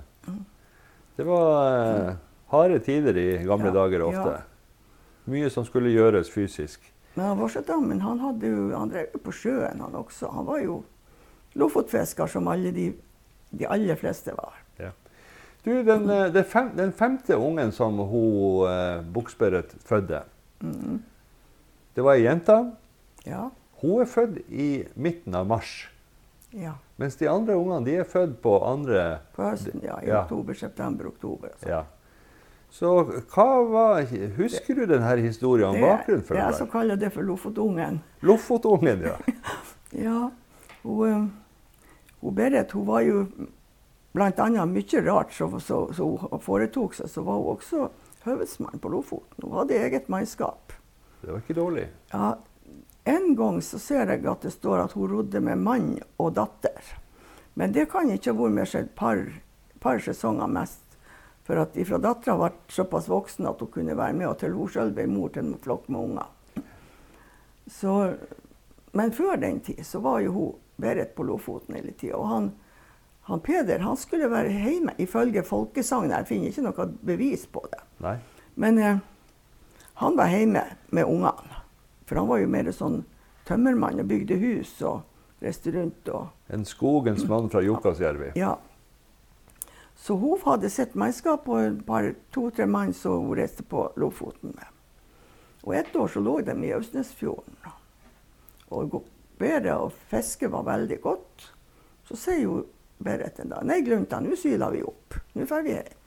Det 1.16 1.26
var 1.26 2.08
eh, 2.08 2.14
harde 2.50 2.78
tider 2.82 3.16
i 3.16 3.44
gamle 3.44 3.66
Ja, 3.70 3.74
dager 3.74 4.02
ofte. 4.06 4.30
ja. 4.30 4.40
Mye 5.30 5.50
som 5.50 5.64
skulle 5.64 5.90
gjøres 5.92 6.30
fysisk. 6.32 6.80
Men 7.14 7.26
han 7.26 7.38
Vårsetdammen 7.38 8.00
han, 8.00 8.18
hadde 8.18 8.46
jo- 8.48 8.78
han 8.78 8.88
drev 8.90 9.06
jo 9.14 9.18
på 9.18 9.32
sjøen, 9.32 9.80
han 9.80 9.94
også. 9.94 10.30
Han 10.32 10.46
var 10.46 10.58
jo 10.64 10.82
lofotfisker, 11.54 12.26
som 12.26 12.48
alle 12.48 12.70
de, 12.72 12.92
de 13.58 13.66
aller 13.68 13.96
fleste 13.96 14.32
var. 14.36 14.54
Ja. 14.78 14.90
Du, 15.64 15.70
den, 15.84 16.06
den, 16.08 16.44
fem, 16.44 16.70
den 16.76 16.92
femte 16.92 17.36
ungen 17.36 17.72
som 17.72 17.98
hun 17.98 18.66
eh, 18.70 19.02
Buksberet 19.12 19.74
fødte, 19.84 20.22
Mhm. 20.60 21.02
det 21.96 22.04
var 22.04 22.14
ei 22.14 22.22
jente. 22.24 22.72
Ja. 23.26 23.48
Hun 23.82 24.00
er 24.00 24.04
født 24.06 24.38
i 24.48 24.84
midten 24.96 25.34
av 25.34 25.46
mars. 25.46 25.88
ja. 26.52 26.72
Mens 27.00 27.16
de 27.16 27.28
andre 27.32 27.54
ungene 27.56 27.84
de 27.86 27.94
er 28.02 28.04
født 28.08 28.36
på 28.44 28.58
andre 28.68 29.20
På 29.36 29.46
høsten, 29.48 29.80
ja. 29.84 29.96
I 30.04 30.08
Ja. 30.10 30.22
oktober, 30.24 30.54
september, 30.54 31.06
oktober. 31.08 31.54
sånn. 31.62 31.68
Ja. 31.72 31.84
Så 32.70 32.90
hva 33.32 33.46
var 33.66 34.02
Husker 34.36 34.74
du 34.78 34.84
denne 34.86 35.16
historien 35.24 35.72
om 35.74 35.80
bakgrunnen 35.80 36.22
for 36.22 36.34
det 36.36 36.42
er 36.44 36.50
jeg 36.52 36.58
som 36.60 36.68
kaller 36.70 36.96
det 37.00 37.10
for 37.12 37.22
Lofotungen. 37.26 38.00
Lofotungen, 38.22 39.02
ja. 39.08 39.16
Ja, 40.06 40.30
hun, 40.84 41.08
eh, 41.08 41.24
hun 42.20 42.34
Berit 42.36 42.70
hun 42.76 42.86
var 42.86 43.00
jo 43.02 43.24
bl.a. 44.14 44.66
mye 44.66 45.00
rart 45.06 45.32
som 45.34 45.56
så, 45.60 45.80
så 45.94 46.06
hun 46.30 46.40
foretok 46.44 46.94
seg. 46.94 47.08
Så 47.10 47.24
var 47.26 47.40
hun 47.40 47.56
også 47.56 47.88
høvedsmann 48.26 48.78
på 48.82 48.88
Lofoten. 48.92 49.42
Hun 49.42 49.56
hadde 49.58 49.74
eget 49.80 50.08
mannskap. 50.12 50.72
Det 51.22 51.32
var 51.32 51.40
ikke 51.42 51.54
dårlig. 51.58 51.88
Ja, 52.12 52.34
en 53.10 53.34
gang 53.38 53.60
så 53.64 53.78
ser 53.82 54.10
jeg 54.10 54.26
at 54.28 54.46
det 54.46 54.52
står 54.54 54.84
at 54.84 54.96
hun 54.96 55.10
rodde 55.10 55.42
med 55.42 55.58
mann 55.58 55.92
og 56.20 56.34
datter. 56.38 56.94
Men 57.58 57.74
det 57.74 57.88
kan 57.90 58.10
ikke 58.10 58.32
ha 58.32 58.38
vært 58.38 58.56
med 58.56 58.70
seg 58.70 58.86
et 58.86 58.94
par, 58.98 59.24
par 59.82 60.00
sesonger 60.02 60.50
mest. 60.50 60.84
For 61.46 61.58
at 61.58 61.76
ifra 61.80 61.98
dattera 61.98 62.36
ble 62.38 62.50
såpass 62.70 63.08
voksen 63.10 63.48
at 63.50 63.60
hun 63.62 63.72
kunne 63.74 63.96
være 63.98 64.14
med, 64.14 64.28
og 64.30 64.38
til 64.38 64.54
hun 64.54 64.70
sjøl 64.70 64.92
ble 64.94 65.08
mor 65.10 65.32
til 65.34 65.48
en 65.48 65.58
flokk 65.62 65.88
med 65.90 66.00
unger. 66.00 66.64
Så, 67.70 67.94
men 68.92 69.14
før 69.14 69.38
den 69.40 69.60
tid 69.66 69.82
så 69.86 70.02
var 70.02 70.20
jo 70.24 70.34
hun 70.34 70.58
Berit 70.80 71.14
på 71.14 71.26
Lofoten 71.28 71.76
hele 71.76 71.92
tida. 71.92 72.16
Og 72.16 72.28
han, 72.30 72.50
han 73.28 73.42
Peder 73.44 73.82
han 73.84 73.98
skulle 74.00 74.30
være 74.32 74.54
hjemme 74.54 74.94
ifølge 75.02 75.42
folkesagnet. 75.44 76.22
Jeg 76.22 76.30
finner 76.30 76.54
ikke 76.54 76.64
noe 76.64 76.86
bevis 77.10 77.44
på 77.52 77.66
det. 77.68 77.82
Nei. 78.00 78.16
Men 78.60 78.78
eh, 78.80 79.02
han 80.00 80.16
var 80.16 80.32
hjemme 80.32 80.64
med 80.96 81.04
ungene. 81.04 81.59
For 82.10 82.18
han 82.18 82.26
var 82.26 82.40
jo 82.42 82.48
mer 82.50 82.66
sånn 82.74 83.04
tømmermann 83.46 84.00
og 84.02 84.08
bygde 84.10 84.34
hus 84.42 84.72
og 84.82 85.04
reiste 85.42 85.70
rundt. 85.76 86.08
og 86.10 86.28
En 86.50 86.64
skogens 86.66 87.22
mann 87.30 87.46
fra 87.52 87.62
Jukkasjärvi. 87.62 88.32
ja. 88.34 88.56
Så 90.00 90.14
hun 90.16 90.38
hadde 90.46 90.70
sitt 90.72 90.94
mannskap 90.96 91.46
og 91.52 91.60
et 91.60 91.80
par, 91.86 92.06
to-tre 92.32 92.64
mann 92.66 92.92
som 92.96 93.26
hun 93.28 93.36
reiste 93.36 93.62
på 93.68 93.82
Lofoten 94.00 94.54
med. 94.56 94.66
Og 95.62 95.74
et 95.76 95.90
år 95.96 96.08
så 96.08 96.22
lå 96.24 96.38
de 96.44 96.54
i 96.66 96.72
Austnesfjorden. 96.72 97.56
Og 98.72 98.90
gå- 98.90 99.02
bedre 99.38 99.74
å 99.76 99.90
fiske 100.10 100.48
var 100.48 100.62
veldig 100.64 101.00
godt. 101.04 101.50
Så 102.08 102.16
sier 102.16 102.42
jo 102.42 102.66
Berit 103.00 103.38
en 103.40 103.48
dag 103.48 103.62
Nei, 103.64 103.80
Glunta, 103.82 104.20
nå 104.20 104.36
syler 104.36 104.70
vi 104.74 104.82
opp. 104.82 105.14
Nå 105.34 105.44
drar 105.46 105.62
vi 105.62 105.70
hjem. 105.76 105.99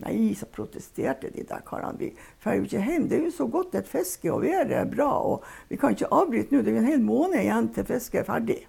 Nei, 0.00 0.32
så 0.34 0.46
protesterte 0.48 1.28
de 1.34 1.42
der 1.44 1.60
karene. 1.66 1.98
Vi 1.98 2.10
drar 2.40 2.56
jo 2.56 2.64
ikke 2.64 2.80
hjem. 2.80 3.08
Det 3.08 3.18
er 3.18 3.26
jo 3.26 3.32
så 3.36 3.46
godt 3.52 3.74
et 3.76 3.88
fiske, 3.88 4.30
og 4.32 4.42
været 4.46 4.72
er 4.72 4.88
bra. 4.88 5.10
Og 5.20 5.44
vi 5.68 5.76
kan 5.80 5.92
ikke 5.96 6.08
avbryte 6.08 6.54
nå. 6.54 6.62
Det 6.62 6.72
er 6.72 6.78
jo 6.78 6.82
en 6.84 6.88
hel 6.88 7.04
måned 7.04 7.42
igjen 7.42 7.68
til 7.74 7.88
fisket 7.88 8.22
er 8.22 8.28
ferdig. 8.28 8.60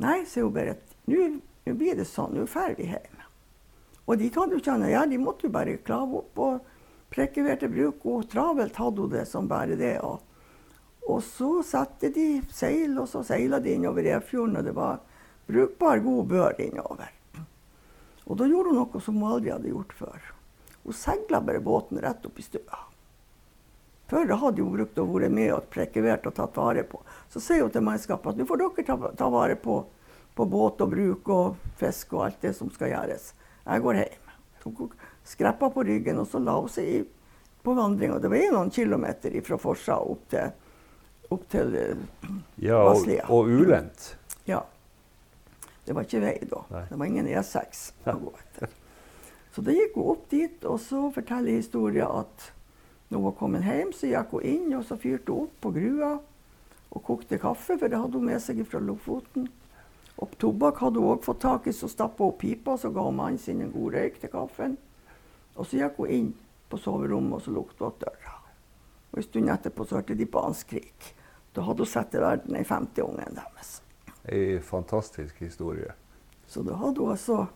Nei, 0.00 0.22
sier 0.30 0.46
hun 0.46 0.54
bare. 0.56 0.78
Nå 1.08 1.74
blir 1.76 1.98
det 1.98 2.08
sånn. 2.08 2.38
Nå 2.38 2.46
drar 2.48 2.78
vi 2.78 2.88
hjem. 2.88 3.20
Og 4.08 4.16
de 4.16 4.30
hadde 4.32 4.56
jo 4.56 4.62
ikke 4.62 4.78
annet 4.78 4.94
å. 4.94 5.04
De 5.10 5.20
måtte 5.20 5.48
jo 5.48 5.52
bare 5.52 5.76
klave 5.84 6.22
opp 6.22 6.40
og 6.40 6.72
prekevere 7.12 7.60
til 7.60 7.74
bruk. 7.74 8.08
Og 8.08 8.24
travelt 8.32 8.80
hadde 8.80 9.04
hun 9.04 9.12
det 9.12 9.26
som 9.28 9.50
bare 9.50 9.76
det. 9.76 9.98
Og, 10.00 10.24
og 11.04 11.20
så 11.26 11.50
satte 11.66 12.08
de 12.14 12.30
seil, 12.48 12.96
og 12.96 13.10
så 13.12 13.20
seila 13.28 13.60
de 13.60 13.76
innover 13.76 14.08
Efjorden. 14.16 14.56
Og 14.56 14.64
det 14.64 14.76
var 14.78 15.04
brukbar, 15.50 16.00
god 16.00 16.32
bør 16.32 16.64
innover. 16.64 17.12
Og 18.28 18.36
da 18.36 18.46
gjorde 18.48 18.74
hun 18.74 18.82
noe 18.82 19.00
som 19.02 19.16
hun 19.16 19.32
aldri 19.32 19.52
hadde 19.54 19.72
gjort 19.72 19.96
før. 19.96 20.30
Hun 20.84 20.96
seila 20.96 21.40
bare 21.44 21.64
båten 21.64 22.00
rett 22.04 22.26
opp 22.28 22.38
i 22.38 22.44
stua. 22.44 22.84
Før 24.08 24.30
hadde 24.40 24.64
hun 24.64 24.72
brukt 24.72 25.00
å 25.00 25.04
være 25.08 25.28
med 25.32 25.52
og 25.52 25.68
prekevert 25.72 26.28
og 26.28 26.36
tatt 26.36 26.56
vare 26.56 26.84
på. 26.88 27.00
Så 27.32 27.42
sier 27.44 27.64
hun 27.64 27.72
til 27.72 27.84
mannskapet 27.84 28.32
at 28.32 28.40
nå 28.40 28.46
får 28.48 28.62
dere 28.62 28.86
ta, 28.88 28.96
ta 29.20 29.28
vare 29.32 29.56
på, 29.60 29.82
på, 30.36 30.46
båt 30.48 30.80
og 30.84 30.94
bruk 30.94 31.28
og 31.32 31.58
fisk 31.80 32.14
og 32.16 32.24
alt 32.28 32.40
det 32.44 32.54
som 32.56 32.70
skal 32.72 32.94
gjøres. 32.94 33.34
Jeg 33.66 33.84
går 33.84 34.00
hjem. 34.00 34.32
Tok 34.62 34.96
skreppa 35.28 35.68
på 35.72 35.84
ryggen, 35.84 36.22
og 36.22 36.28
så 36.28 36.40
la 36.40 36.56
hun 36.56 36.72
seg 36.72 36.88
i, 36.88 37.02
på 37.64 37.76
vandring. 37.76 38.14
Og 38.16 38.24
det 38.24 38.32
var 38.32 38.48
noen 38.54 38.72
kilometer 38.72 39.36
fra 39.44 39.60
Forsa 39.60 40.00
opp 40.00 40.24
til, 40.32 40.56
opp 41.28 41.44
til 41.52 41.76
uh, 41.76 42.32
ja, 42.64 42.80
og, 42.88 43.12
og 43.28 43.52
ulendt. 43.52 44.14
Ja. 44.48 44.64
Det 45.88 45.94
var 45.96 46.04
ikke 46.04 46.20
vei 46.20 46.36
da. 46.44 46.58
Nei. 46.68 46.82
Det 46.90 46.96
var 47.00 47.08
ingen 47.08 47.28
E6 47.32 47.78
å 48.12 48.14
gå 48.20 48.32
etter. 48.36 48.72
Så 49.54 49.62
da 49.64 49.72
gikk 49.72 49.94
hun 49.96 50.10
opp 50.12 50.26
dit, 50.28 50.64
og 50.68 50.76
så 50.84 51.06
forteller 51.14 51.56
historien 51.56 52.10
at 52.12 52.50
når 53.08 53.16
hun 53.16 53.24
var 53.24 53.38
kommet 53.38 53.64
hjem, 53.64 53.94
så 53.96 54.10
gikk 54.10 54.34
hun 54.36 54.44
inn 54.50 54.74
og 54.76 54.84
så 54.84 54.98
fyrte 55.00 55.32
hun 55.32 55.46
opp 55.46 55.54
på 55.64 55.72
grua 55.78 56.10
og 56.88 57.04
kokte 57.06 57.40
kaffe, 57.40 57.78
for 57.80 57.88
det 57.88 58.02
hadde 58.02 58.20
hun 58.20 58.28
med 58.28 58.44
seg 58.44 58.60
fra 58.68 58.82
Lofoten. 58.84 59.48
Og 60.20 60.36
tobakk 60.40 60.82
hadde 60.84 61.00
hun 61.00 61.14
òg 61.14 61.24
fått 61.24 61.40
tak 61.46 61.70
i, 61.72 61.72
så 61.72 61.88
stappa 61.88 62.28
hun 62.28 62.36
pipa 62.36 62.76
så 62.76 62.92
ga 62.92 63.08
mannen 63.08 63.40
sin 63.40 63.64
en 63.64 63.72
god 63.72 63.96
røyk 63.96 64.20
til 64.20 64.32
kaffen. 64.34 64.76
Og 65.56 65.64
så 65.64 65.80
gikk 65.80 66.04
hun 66.04 66.14
inn 66.18 66.30
på 66.68 66.84
soverommet, 66.84 67.40
og 67.40 67.44
så 67.46 67.56
lukta 67.56 67.88
hun 67.88 68.00
døra. 68.04 68.38
Og 69.08 69.22
En 69.22 69.30
stund 69.30 69.56
etterpå 69.56 69.88
så 69.88 70.02
hørte 70.02 70.20
de 70.20 70.28
banskrik. 70.28 71.12
Da 71.56 71.64
hadde 71.64 71.88
hun 71.88 71.94
satt 71.96 72.12
i 72.12 72.20
verden 72.20 72.60
den 72.60 72.68
femte 72.68 73.08
ungen 73.08 73.40
deres 73.40 73.78
ei 74.32 74.60
fantastisk 74.64 75.40
historie. 75.42 75.92
Så 76.48 76.62
da 76.64 76.78
hadde 76.80 77.00
hun 77.00 77.12
altså 77.12 77.46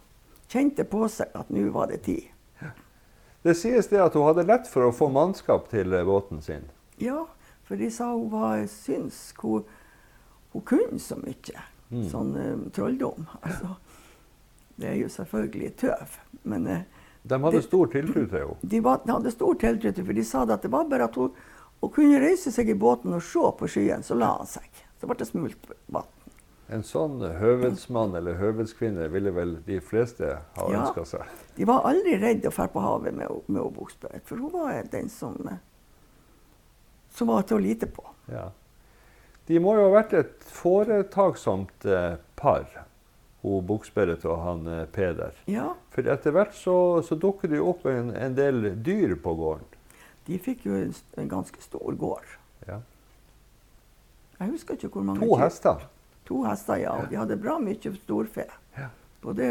det 0.52 0.84
på 0.90 1.06
seg 1.08 1.32
at 1.32 1.48
nå 1.48 1.70
var 1.72 1.88
det 1.88 2.02
tid. 2.04 2.28
Det 3.42 3.54
sies 3.58 3.88
det 3.90 3.98
at 3.98 4.14
hun 4.14 4.28
hadde 4.28 4.44
lett 4.46 4.68
for 4.70 4.86
å 4.86 4.94
få 4.94 5.08
mannskap 5.10 5.70
til 5.72 5.94
eh, 5.96 6.04
båten 6.06 6.42
sin. 6.44 6.68
Ja, 7.02 7.24
for 7.66 7.80
de 7.80 7.88
sa 7.90 8.12
hun 8.12 8.28
var 8.30 8.60
synsk. 8.70 9.42
Hun, 9.42 9.64
hun 10.52 10.66
kunne 10.68 11.00
så 11.02 11.18
mye. 11.18 11.64
Mm. 11.90 12.04
Sånn 12.10 12.36
um, 12.36 12.66
trolldom. 12.74 13.26
Altså, 13.42 13.74
det 14.78 14.92
er 14.92 15.00
jo 15.00 15.08
selvfølgelig 15.12 15.72
tøv. 15.82 16.14
Men 16.48 16.68
uh, 16.68 16.84
De 17.22 17.40
hadde 17.42 17.58
de, 17.58 17.66
stor 17.66 17.90
tiltro 17.90 18.22
til 18.22 18.38
henne? 18.38 18.60
De, 18.62 18.84
var, 18.84 19.02
de, 19.02 19.12
hadde 19.16 19.34
stor 19.34 19.58
tiltro 19.64 19.92
til 19.96 20.06
for 20.06 20.20
de 20.20 20.24
sa 20.26 20.46
at 20.46 20.62
det 20.62 20.70
var 20.72 20.86
bare 20.90 21.10
at 21.10 21.18
hun, 21.18 21.34
hun 21.82 21.92
kunne 21.96 22.22
reise 22.22 22.54
seg 22.54 22.70
i 22.70 22.78
båten 22.78 23.16
og 23.16 23.24
se 23.26 23.42
på 23.58 23.70
skyen, 23.74 24.06
så 24.06 24.16
la 24.18 24.36
han 24.36 24.48
seg. 24.48 24.84
Så 25.00 25.10
ble 25.10 25.18
det 25.18 25.28
smult 25.32 25.72
vann. 25.90 26.08
En 26.72 26.84
sånn 26.86 27.20
høvedsmann 27.20 28.14
eller 28.16 28.38
høvedskvinne 28.40 29.08
ville 29.12 29.32
vel 29.36 29.58
de 29.66 29.76
fleste 29.84 30.30
ha 30.56 30.68
ja, 30.72 30.80
ønska 30.80 31.04
seg? 31.08 31.34
De 31.58 31.66
var 31.68 31.84
aldri 31.88 32.16
redd 32.20 32.46
å 32.48 32.52
dra 32.54 32.68
på 32.72 32.80
havet 32.80 33.16
med, 33.16 33.28
med 33.52 33.74
Buksbø, 33.76 34.08
for 34.24 34.40
hun 34.40 34.54
var 34.54 34.88
den 34.92 35.10
som, 35.12 35.36
som 37.12 37.28
var 37.28 37.44
til 37.48 37.58
å 37.58 37.64
lite 37.66 37.90
på. 37.92 38.06
Ja. 38.32 38.48
De 39.50 39.60
må 39.60 39.74
jo 39.76 39.88
ha 39.88 39.92
vært 39.98 40.14
et 40.16 40.48
foretaksomt 40.48 41.84
eh, 41.84 42.14
par, 42.38 42.68
hun 43.42 43.64
Buksberet 43.68 44.24
og 44.24 44.38
han 44.46 44.66
eh, 44.70 44.84
Peder. 44.94 45.36
Ja. 45.50 45.72
For 45.92 46.08
etter 46.08 46.32
hvert 46.36 46.54
så, 46.56 46.76
så 47.04 47.18
dukker 47.18 47.50
det 47.52 47.58
jo 47.60 47.72
opp 47.74 47.84
en, 47.90 48.14
en, 48.16 48.36
del 48.38 48.70
dyr 48.86 49.16
på 49.20 49.34
gården. 49.40 49.80
De 50.28 50.38
fikk 50.40 50.68
jo 50.70 50.78
en, 50.78 50.94
en 51.18 51.28
ganske 51.28 51.64
stor 51.64 51.98
gård. 51.98 52.38
Ja. 52.68 52.78
Jeg 54.38 54.54
husker 54.54 54.78
ikke 54.78 54.94
hvor 54.94 55.04
mange 55.10 55.26
To 55.26 55.36
hester? 55.36 55.82
To 56.32 56.42
hester, 56.46 56.80
ja. 56.80 56.96
Og 56.96 57.10
de 57.10 57.18
hadde 57.20 57.36
bra 57.36 57.58
mye 57.60 57.96
storfe. 58.00 58.46
Både, 59.22 59.48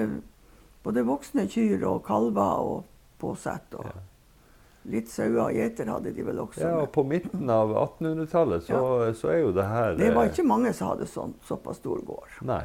både, 0.84 1.04
voksne 1.06 1.46
kyr 1.48 1.86
og 1.88 2.02
kalver 2.08 2.64
og 2.66 2.88
påsett. 3.22 3.76
Og 3.78 4.90
litt 4.90 5.12
sauer 5.14 5.44
og 5.46 5.56
gjeter 5.56 5.92
hadde 5.94 6.14
de 6.16 6.26
vel 6.26 6.42
også. 6.42 6.64
Ja, 6.66 6.74
og 6.82 6.90
På 6.96 7.06
midten 7.06 7.50
av 7.54 7.70
1800-tallet 7.70 8.66
så, 8.66 8.82
ja. 8.82 9.14
så, 9.14 9.30
er 9.30 9.42
jo 9.44 9.54
det 9.56 9.68
her 9.70 9.98
Det 10.00 10.10
var 10.16 10.32
ikke 10.32 10.48
mange 10.50 10.74
som 10.74 10.96
hadde 10.96 11.08
sånn, 11.08 11.36
såpass 11.46 11.80
stor 11.84 12.02
gård. 12.08 12.40
Nei. 12.50 12.64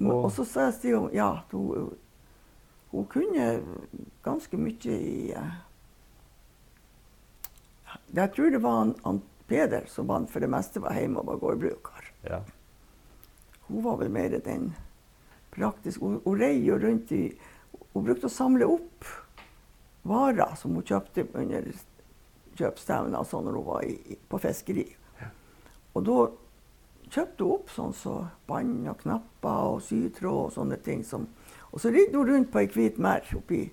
Og, 0.00 0.14
og 0.16 0.30
så 0.32 0.46
sa 0.48 0.70
jo 0.88 1.10
ja, 1.12 1.28
hun, 1.52 1.90
hun 2.94 3.10
kunne 3.12 3.50
ganske 4.24 4.56
mye 4.56 4.94
i 4.96 5.34
uh, 5.36 5.58
Jeg 8.16 8.32
tror 8.32 8.56
det 8.56 8.62
var 8.64 8.78
han, 8.80 8.94
han 9.04 9.20
Peder, 9.50 9.88
som 9.90 10.10
han 10.14 10.28
for 10.30 10.42
det 10.42 10.50
meste 10.52 10.82
var 10.82 10.94
hjemme 10.94 11.22
og 11.22 11.32
var 11.32 11.40
gårdbruker. 11.42 12.10
Ja. 12.28 12.38
Hun 13.66 13.82
var 13.82 13.98
vel 13.98 14.12
mer 14.14 14.36
den 14.44 14.70
praktiske 15.50 16.04
Hun, 16.04 16.20
hun 16.24 16.38
rei 16.38 16.54
jo 16.62 16.78
rundt 16.78 17.10
i 17.14 17.24
Hun 17.92 18.04
brukte 18.06 18.28
å 18.28 18.32
samle 18.32 18.68
opp 18.70 19.08
varer 20.06 20.54
som 20.56 20.76
hun 20.78 20.86
kjøpte 20.86 21.26
under 21.34 21.66
kjøpstevner 22.56 23.26
sånn 23.26 23.48
når 23.48 23.58
hun 23.58 23.66
var 23.66 23.82
i, 23.84 24.16
på 24.30 24.38
fiskeri. 24.40 24.86
Ja. 25.18 25.28
Og 25.98 26.06
da 26.06 26.16
kjøpte 27.10 27.44
hun 27.44 27.54
opp 27.56 27.74
sånn 27.74 27.94
så 27.96 28.14
bånd 28.48 28.88
og 28.88 29.02
knapper 29.02 29.74
og 29.74 29.82
sytråd 29.84 30.40
og 30.46 30.54
sånne 30.54 30.78
ting. 30.84 31.02
Som, 31.06 31.26
og 31.70 31.82
så 31.82 31.92
ridde 31.92 32.16
hun 32.16 32.30
rundt 32.30 32.52
på 32.52 32.62
ei 32.62 32.70
hvit 32.70 33.00
merr 33.02 33.26
oppi 33.36 33.64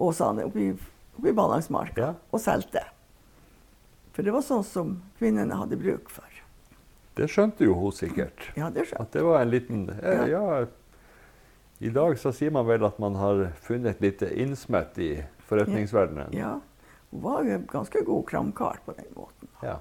Åsane, 0.00 0.46
oppi, 0.48 0.70
oppi 1.18 1.32
Ballangsmarka, 1.36 2.10
ja. 2.10 2.12
og 2.32 2.40
solgte. 2.40 2.84
For 4.12 4.26
det 4.26 4.34
var 4.34 4.44
sånn 4.44 4.66
som 4.66 4.94
kvinnene 5.18 5.56
hadde 5.58 5.78
bruk 5.80 6.10
for. 6.12 6.26
Det 7.18 7.28
skjønte 7.30 7.66
jo 7.66 7.74
hun 7.78 7.94
sikkert. 7.94 8.48
Ja, 8.58 8.70
det 8.72 8.86
skjønte. 8.88 9.02
At 9.04 9.16
det 9.16 9.24
var 9.26 9.42
en 9.42 9.52
liten 9.52 9.84
eh, 9.98 10.26
ja. 10.30 10.40
ja. 10.40 10.66
I 11.80 11.92
dag 11.94 12.18
så 12.20 12.32
sier 12.36 12.52
man 12.52 12.66
vel 12.68 12.84
at 12.84 12.98
man 13.00 13.16
har 13.16 13.46
funnet 13.64 14.02
litt 14.04 14.22
innsmett 14.28 14.98
i 15.00 15.12
forretningsverdenen. 15.48 16.34
Ja. 16.36 16.58
Hun 17.10 17.22
var 17.24 17.46
jo 17.46 17.54
en 17.56 17.64
ganske 17.70 18.02
god 18.06 18.26
kramkar 18.28 18.82
på 18.84 18.94
den 18.98 19.08
måten. 19.16 19.48
Ja. 19.64 19.78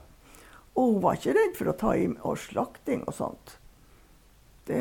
Og 0.73 0.93
hun 0.93 1.01
var 1.03 1.19
ikke 1.19 1.35
redd 1.35 1.57
for 1.59 1.71
å 1.71 1.75
ta 1.77 1.95
i 1.99 2.07
og 2.23 2.39
slakting 2.39 3.03
og 3.03 3.17
sånt. 3.17 3.57
Det, 4.69 4.79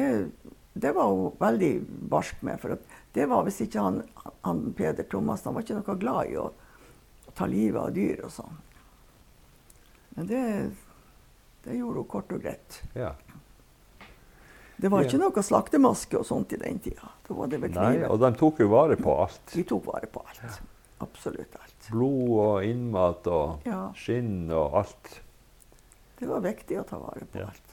det 0.79 0.95
var 0.95 1.11
hun 1.11 1.35
veldig 1.41 1.73
barsk 2.13 2.41
med. 2.47 2.63
For 2.63 2.79
det 3.17 3.27
var 3.29 3.45
hvis 3.49 3.61
ikke 3.67 3.83
han, 3.83 4.01
han 4.47 4.63
Peder 4.79 5.09
Thomas 5.11 5.45
han 5.49 5.57
var 5.57 5.67
ikke 5.67 5.81
noe 5.81 5.99
glad 6.01 6.33
i 6.33 6.39
å, 6.39 6.47
å 7.27 7.35
ta 7.35 7.49
livet 7.51 7.83
av 7.83 7.93
dyr 7.97 8.25
og 8.29 8.35
sånn. 8.35 8.63
Men 10.19 10.27
det, 10.27 10.71
det 11.65 11.77
gjorde 11.77 12.01
hun 12.03 12.07
kort 12.11 12.33
og 12.35 12.41
greit. 12.43 12.81
Ja. 12.99 13.13
Det 14.77 14.89
var 14.91 15.07
ikke 15.07 15.21
noe 15.23 15.43
slaktemaske 15.47 16.19
og 16.19 16.25
sånt 16.27 16.55
i 16.55 16.59
den 16.59 16.81
tida. 16.83 17.13
Da 17.29 17.37
var 17.39 17.53
det 17.53 17.61
Nei, 17.71 18.01
og 18.03 18.19
de 18.19 18.31
tok 18.41 18.59
jo 18.65 18.67
vare 18.73 18.97
på 18.99 19.15
alt. 19.15 19.45
De 19.53 19.63
tok 19.63 19.87
vare 19.87 20.11
på 20.11 20.25
alt. 20.27 20.43
Ja. 20.43 20.57
Absolutt 21.07 21.55
alt. 21.55 21.77
Blod 21.87 22.35
og 22.35 22.67
innmat 22.67 23.31
og 23.31 23.69
ja. 23.71 23.85
skinn 23.95 24.51
og 24.51 24.75
alt. 24.83 25.13
Det 26.19 26.27
var 26.27 26.43
viktig 26.43 26.81
å 26.83 26.85
ta 26.91 26.99
vare 26.99 27.31
på 27.31 27.45
ja. 27.45 27.47
alt. 27.53 27.68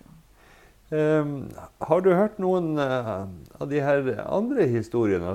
Um, 0.93 1.47
har 1.81 2.01
du 2.05 2.11
hørt 2.13 2.35
noen 2.37 2.75
uh, 2.77 3.23
av 3.57 3.69
de 3.71 3.79
her 3.81 4.05
andre 4.21 4.67
historiene? 4.69 5.31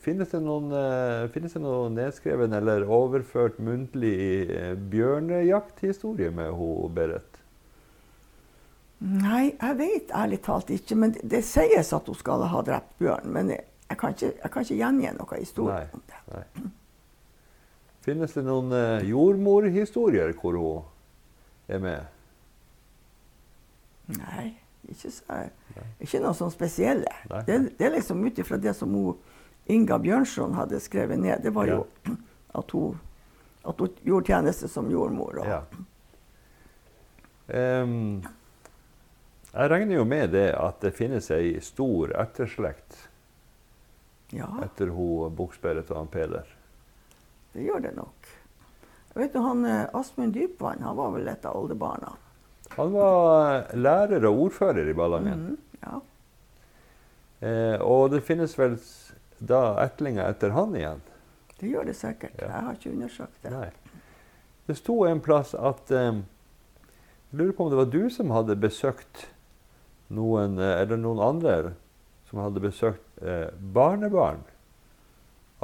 Finnes 0.00 0.30
det 0.32 0.38
noen, 0.40 0.70
uh, 0.72 1.26
finnes 1.34 1.52
det 1.52 1.60
noen 1.60 1.92
nedskreven 1.98 2.54
eller 2.56 2.86
overført 2.88 3.58
muntlig 3.60 4.48
uh, 4.48 4.72
bjørnejakthistorie 4.88 6.30
med 6.32 6.54
henne, 6.56 6.88
Berit? 6.96 7.36
Nei, 9.04 9.50
jeg 9.52 9.76
vet 9.76 10.14
ærlig 10.16 10.38
talt 10.46 10.72
ikke. 10.72 10.96
Men 10.96 11.12
det, 11.18 11.26
det 11.34 11.42
sies 11.44 11.92
at 11.92 12.08
hun 12.08 12.16
skal 12.16 12.46
ha 12.48 12.62
drept 12.64 12.94
bjørn. 13.02 13.28
Men 13.34 13.52
jeg, 13.52 13.66
jeg, 13.90 13.98
kan, 14.00 14.14
ikke, 14.16 14.30
jeg 14.38 14.52
kan, 14.54 14.64
ikke, 14.64 14.78
gjengi 14.78 15.10
noen 15.18 15.42
historie 15.42 15.82
om 15.92 16.06
det. 16.08 16.22
Nei. 16.32 16.70
Finnes 18.08 18.32
det 18.32 18.46
noen 18.46 18.72
jordmorhistorier 19.04 20.32
hvor 20.40 20.56
hun 20.56 21.76
er 21.76 21.84
med? 21.84 22.08
Nei. 24.16 24.46
Ikke, 24.88 25.10
så, 25.12 25.40
ikke 26.00 26.20
noe 26.24 26.36
sånn 26.36 26.52
spesielle. 26.52 27.12
Det, 27.46 27.58
det, 27.76 27.84
er 27.84 27.92
liksom 27.98 28.24
ut 28.24 28.38
ifra 28.40 28.56
det 28.60 28.72
som 28.76 28.94
hun, 28.96 29.18
Inga 29.68 29.98
Bjørnson 30.00 30.54
hadde 30.56 30.80
skrevet 30.80 31.20
ned. 31.20 31.42
Det 31.44 31.52
var 31.52 31.68
jo 31.68 31.82
ja. 31.84 32.14
at, 32.60 32.72
hun, 32.72 32.96
at, 33.62 33.80
hun, 33.80 34.00
gjorde 34.02 34.32
tjeneste 34.32 34.70
som 34.72 34.88
jordmor. 34.90 35.42
Ja. 35.44 35.60
Um, 37.48 38.24
jeg 39.52 39.70
regner 39.72 39.96
jo 39.96 40.04
med 40.08 40.32
det 40.36 40.50
at 40.56 40.82
det 40.84 40.92
finnes 40.96 41.30
ei 41.32 41.54
stor 41.64 42.12
etterslekt 42.20 42.98
Ja, 44.36 44.50
etter 44.60 44.92
hun 44.92 45.32
Buksberget 45.36 45.88
og 45.88 46.02
han 46.02 46.10
Peder. 46.12 46.50
det 47.54 47.64
gjør 47.64 47.80
det 47.80 47.94
nok. 47.96 48.28
Jeg 49.14 49.22
vet 49.22 49.32
du, 49.32 49.38
han 49.40 49.64
eh, 49.64 49.86
Asmund 49.96 50.36
Dypvann 50.36 50.84
han 50.84 50.96
var 50.96 51.14
vel 51.16 51.28
et 51.32 51.46
av 51.48 51.56
oldebarna. 51.56 52.12
Han 52.78 52.94
var 52.94 53.56
eh, 53.56 53.76
lærer 53.78 54.26
og 54.30 54.44
ordfører 54.46 54.88
i 54.88 54.96
Ballangen. 54.96 55.44
Mm, 55.50 55.82
ja. 55.82 56.00
Eh, 57.40 57.76
og 57.82 58.10
det 58.14 58.24
finnes 58.26 58.54
vel 58.58 58.78
da 59.38 59.78
etlinger 59.84 60.26
etter 60.30 60.54
han 60.54 60.74
igjen? 60.78 61.02
Det 61.58 61.70
gjør 61.72 61.88
det 61.90 61.96
sikkert. 61.98 62.34
Ja. 62.38 62.50
Jeg 62.50 62.66
har 62.66 62.78
ikke 62.78 62.92
undersøkt 62.94 63.42
det. 63.42 63.54
Nei. 63.54 64.02
Det 64.68 64.76
sto 64.78 65.00
en 65.08 65.22
plass 65.24 65.54
at 65.56 65.90
eh, 65.90 66.20
Jeg 67.28 67.40
lurer 67.40 67.52
på 67.56 67.64
om 67.64 67.72
det 67.72 67.80
var 67.80 67.90
du 67.92 68.02
som 68.12 68.32
hadde 68.34 68.56
besøkt 68.60 69.26
noen 70.12 70.58
eh, 70.60 70.80
Eller 70.82 71.00
noen 71.00 71.20
andre 71.24 71.74
som 72.28 72.42
hadde 72.42 72.60
besøkt 72.60 73.22
eh, 73.24 73.48
barnebarn 73.56 74.42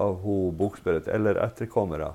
av 0.01 0.17
ho 0.25 0.51
Buksberet, 0.57 1.07
eller 1.07 1.39
etterkommere. 1.39 2.15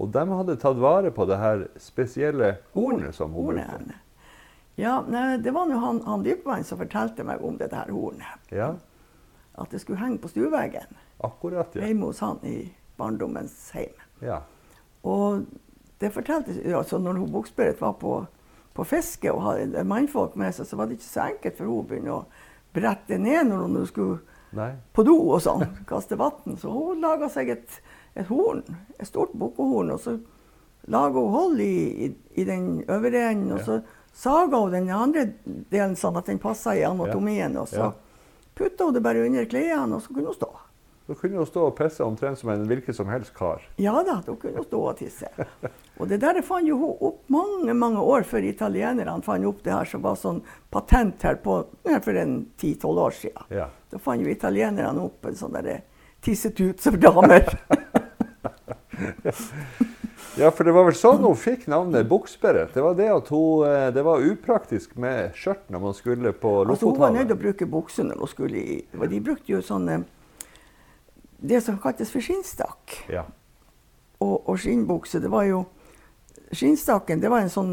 Og 0.00 0.08
de 0.10 0.22
hadde 0.26 0.56
tatt 0.58 0.80
vare 0.82 1.12
på 1.14 1.26
det 1.30 1.36
her 1.38 1.66
spesielle 1.78 2.56
hornet 2.72 3.14
som 3.14 3.36
hun 3.36 3.52
brukte. 3.52 3.98
Ja, 4.76 5.04
nei, 5.08 5.36
det 5.38 5.52
var 5.54 5.70
han, 5.70 6.00
han 6.06 6.24
Dypvann 6.24 6.64
som 6.66 6.78
fortalte 6.80 7.24
meg 7.24 7.42
om 7.44 7.56
det 7.60 7.70
der 7.70 7.90
hornet. 7.94 8.50
Ja, 8.50 8.72
At 9.54 9.70
det 9.70 9.78
skulle 9.80 10.00
henge 10.00 10.18
på 10.18 10.28
stueveggen 10.28 10.96
akkurat. 11.22 11.76
Ja. 11.78 11.86
hjemme 11.86 12.08
hos 12.10 12.18
han 12.20 12.40
i 12.42 12.72
barndommens 12.98 13.70
heim. 13.74 13.94
ja. 14.20 14.40
Og 15.04 15.44
det 16.00 16.08
fortalte 16.12 16.54
altså 16.76 16.98
Når 16.98 17.12
hun 17.20 17.32
Buksberit 17.32 17.80
var 17.80 17.92
på, 18.00 18.26
på 18.74 18.84
fiske 18.84 19.32
og 19.32 19.42
hadde 19.44 19.84
mannfolk 19.84 20.34
med 20.36 20.52
seg, 20.56 20.66
så 20.66 20.76
var 20.76 20.86
det 20.88 20.96
ikke 20.98 21.04
så 21.10 21.20
enkelt 21.28 21.56
for 21.58 21.68
hun 21.68 21.78
å 21.78 21.88
begynne 21.88 22.14
å 22.14 22.24
brette 22.74 23.18
ned 23.18 23.46
når 23.50 23.66
hun 23.66 23.86
skulle 23.86 24.18
Nei. 24.56 24.70
på 24.92 25.04
do 25.06 25.14
og 25.34 25.42
sånn, 25.44 25.62
kaste 25.90 26.16
vann. 26.18 26.56
Så 26.58 26.72
hun 26.72 27.00
laga 27.04 27.28
seg 27.30 27.52
et, 27.54 27.78
et 28.16 28.26
horn, 28.26 28.64
et 28.98 29.06
stort 29.06 29.32
bukkehorn, 29.38 29.92
og 29.94 30.00
så 30.00 30.16
laga 30.88 31.20
hun 31.20 31.32
hold 31.36 31.60
i, 31.60 32.06
i, 32.06 32.10
i 32.40 32.44
den 32.48 32.80
øvre 32.88 33.28
enden, 33.30 33.52
og 33.52 33.60
så 33.68 33.78
saga 34.14 34.60
hun 34.62 34.74
den 34.74 34.92
andre 34.94 35.26
delen 35.44 35.96
sånn 35.98 36.20
at 36.20 36.30
den 36.30 36.38
passa 36.42 36.76
i 36.78 36.84
anatomien, 36.86 37.56
og 37.58 37.68
så 37.68 37.90
putta 38.54 38.86
hun 38.86 38.94
det 38.94 39.02
bare 39.04 39.26
under 39.26 39.48
klærne, 39.50 39.98
og 39.98 40.04
så 40.04 40.14
kunne 40.14 40.30
hun 40.30 40.38
stå. 40.38 40.52
Da 41.04 41.14
kunne 41.14 41.36
hun 41.36 41.46
stå 41.46 41.66
og 41.66 41.74
pisse 41.76 42.00
omtrent 42.00 42.38
som 42.40 42.48
en 42.48 42.62
hvilken 42.64 42.96
som 42.96 43.10
helst 43.12 43.34
kar. 43.36 43.60
Ja 43.76 43.92
da, 44.06 44.22
da 44.24 44.36
kunne 44.40 44.62
hun 44.62 44.64
stå 44.64 44.78
og 44.88 44.96
tisse. 44.96 45.28
Og 46.00 46.08
det 46.08 46.16
der 46.22 46.40
fant 46.46 46.68
jo 46.68 46.78
hun 46.80 47.02
opp 47.10 47.18
mange 47.32 47.74
mange 47.76 48.00
år 48.00 48.24
før 48.28 48.46
italienerne 48.48 49.18
fant 49.26 49.50
opp 49.50 49.60
det 49.66 49.74
her 49.74 49.90
som 49.90 50.04
var 50.06 50.16
sånn 50.16 50.40
patent 50.72 51.26
her 51.28 51.36
på, 51.44 51.58
for 51.84 52.20
en 52.22 52.38
10-12 52.56 53.02
år 53.04 53.18
siden. 53.18 53.50
Ja. 53.52 53.68
Da 53.92 54.00
fant 54.00 54.24
jo 54.24 54.32
italienerne 54.32 55.04
opp 55.04 55.28
en 55.28 55.36
sånn 55.36 55.52
derre 55.58 55.82
tissetut 56.24 56.80
som 56.80 56.96
damer. 57.00 57.52
Ja, 60.36 60.50
for 60.50 60.66
det 60.66 60.72
var 60.74 60.88
vel 60.88 60.96
sånn 60.98 61.22
hun 61.22 61.36
fikk 61.38 61.68
navnet 61.70 62.08
Buksberet. 62.10 62.72
Det 62.74 62.82
var 62.82 62.96
det 62.98 63.06
at 63.12 63.28
hun, 63.30 63.66
eh, 63.68 63.90
det 63.94 64.02
var 64.02 64.24
upraktisk 64.24 64.96
med 64.98 65.36
skjørt 65.38 65.68
når 65.70 65.84
man 65.84 65.94
skulle 65.94 66.32
på 66.34 66.56
Altså, 66.64 66.90
hun 66.90 66.98
var 66.98 67.14
nødt 67.14 67.28
til 67.30 67.36
å 67.36 67.42
bruke 67.44 67.68
bukse 67.70 68.02
når 68.02 68.18
hun 68.18 68.30
skulle 68.32 68.58
i 68.58 68.80
og 68.98 69.06
De 69.12 69.20
brukte 69.22 69.52
jo 69.52 69.62
sånne 69.62 70.02
Det 71.38 71.60
som 71.62 71.78
kaltes 71.78 72.10
for 72.10 72.24
skinnstakk. 72.24 72.98
Ja. 73.12 73.26
Og, 74.18 74.48
og 74.48 74.58
skinnbukse, 74.58 75.20
det 75.22 75.30
var 75.30 75.46
jo 75.46 75.64
Skinnstakken 76.54 77.22
det 77.22 77.30
var 77.32 77.42
en 77.42 77.50
sånn 77.50 77.72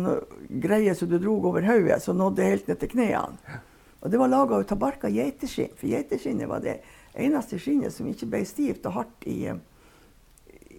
greie 0.62 0.94
som 0.98 1.10
du 1.10 1.18
drog 1.22 1.46
over 1.52 1.66
hodet, 1.68 2.00
som 2.02 2.18
nådde 2.18 2.48
helt 2.48 2.70
ned 2.70 2.80
til 2.82 2.90
knærne. 2.96 3.60
Og 4.02 4.10
det 4.10 4.18
var 4.18 4.32
laga 4.32 4.58
av 4.58 4.64
tabarka 4.66 5.12
geiteskinn, 5.14 5.76
for 5.78 5.92
geiteskinnet 5.92 6.50
var 6.50 6.64
det 6.64 6.80
eneste 7.14 7.60
skinnet 7.62 7.94
som 7.94 8.08
ikke 8.10 8.30
ble 8.32 8.42
stivt 8.50 8.88
og 8.90 8.96
hardt 8.96 9.28
i, 9.30 9.52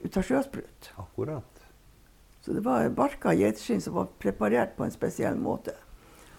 ut 0.03 0.19
av 0.19 0.27
sjøsprut. 0.27 0.91
Akkurat. 0.99 1.52
Så 2.43 2.53
det 2.53 2.65
var 2.67 2.89
barka 2.89 3.35
geitskinn 3.39 3.81
som 3.81 3.95
var 3.95 4.09
preparert 4.19 4.75
på 4.77 4.85
en 4.85 4.95
spesiell 4.95 5.39
måte. 5.39 5.75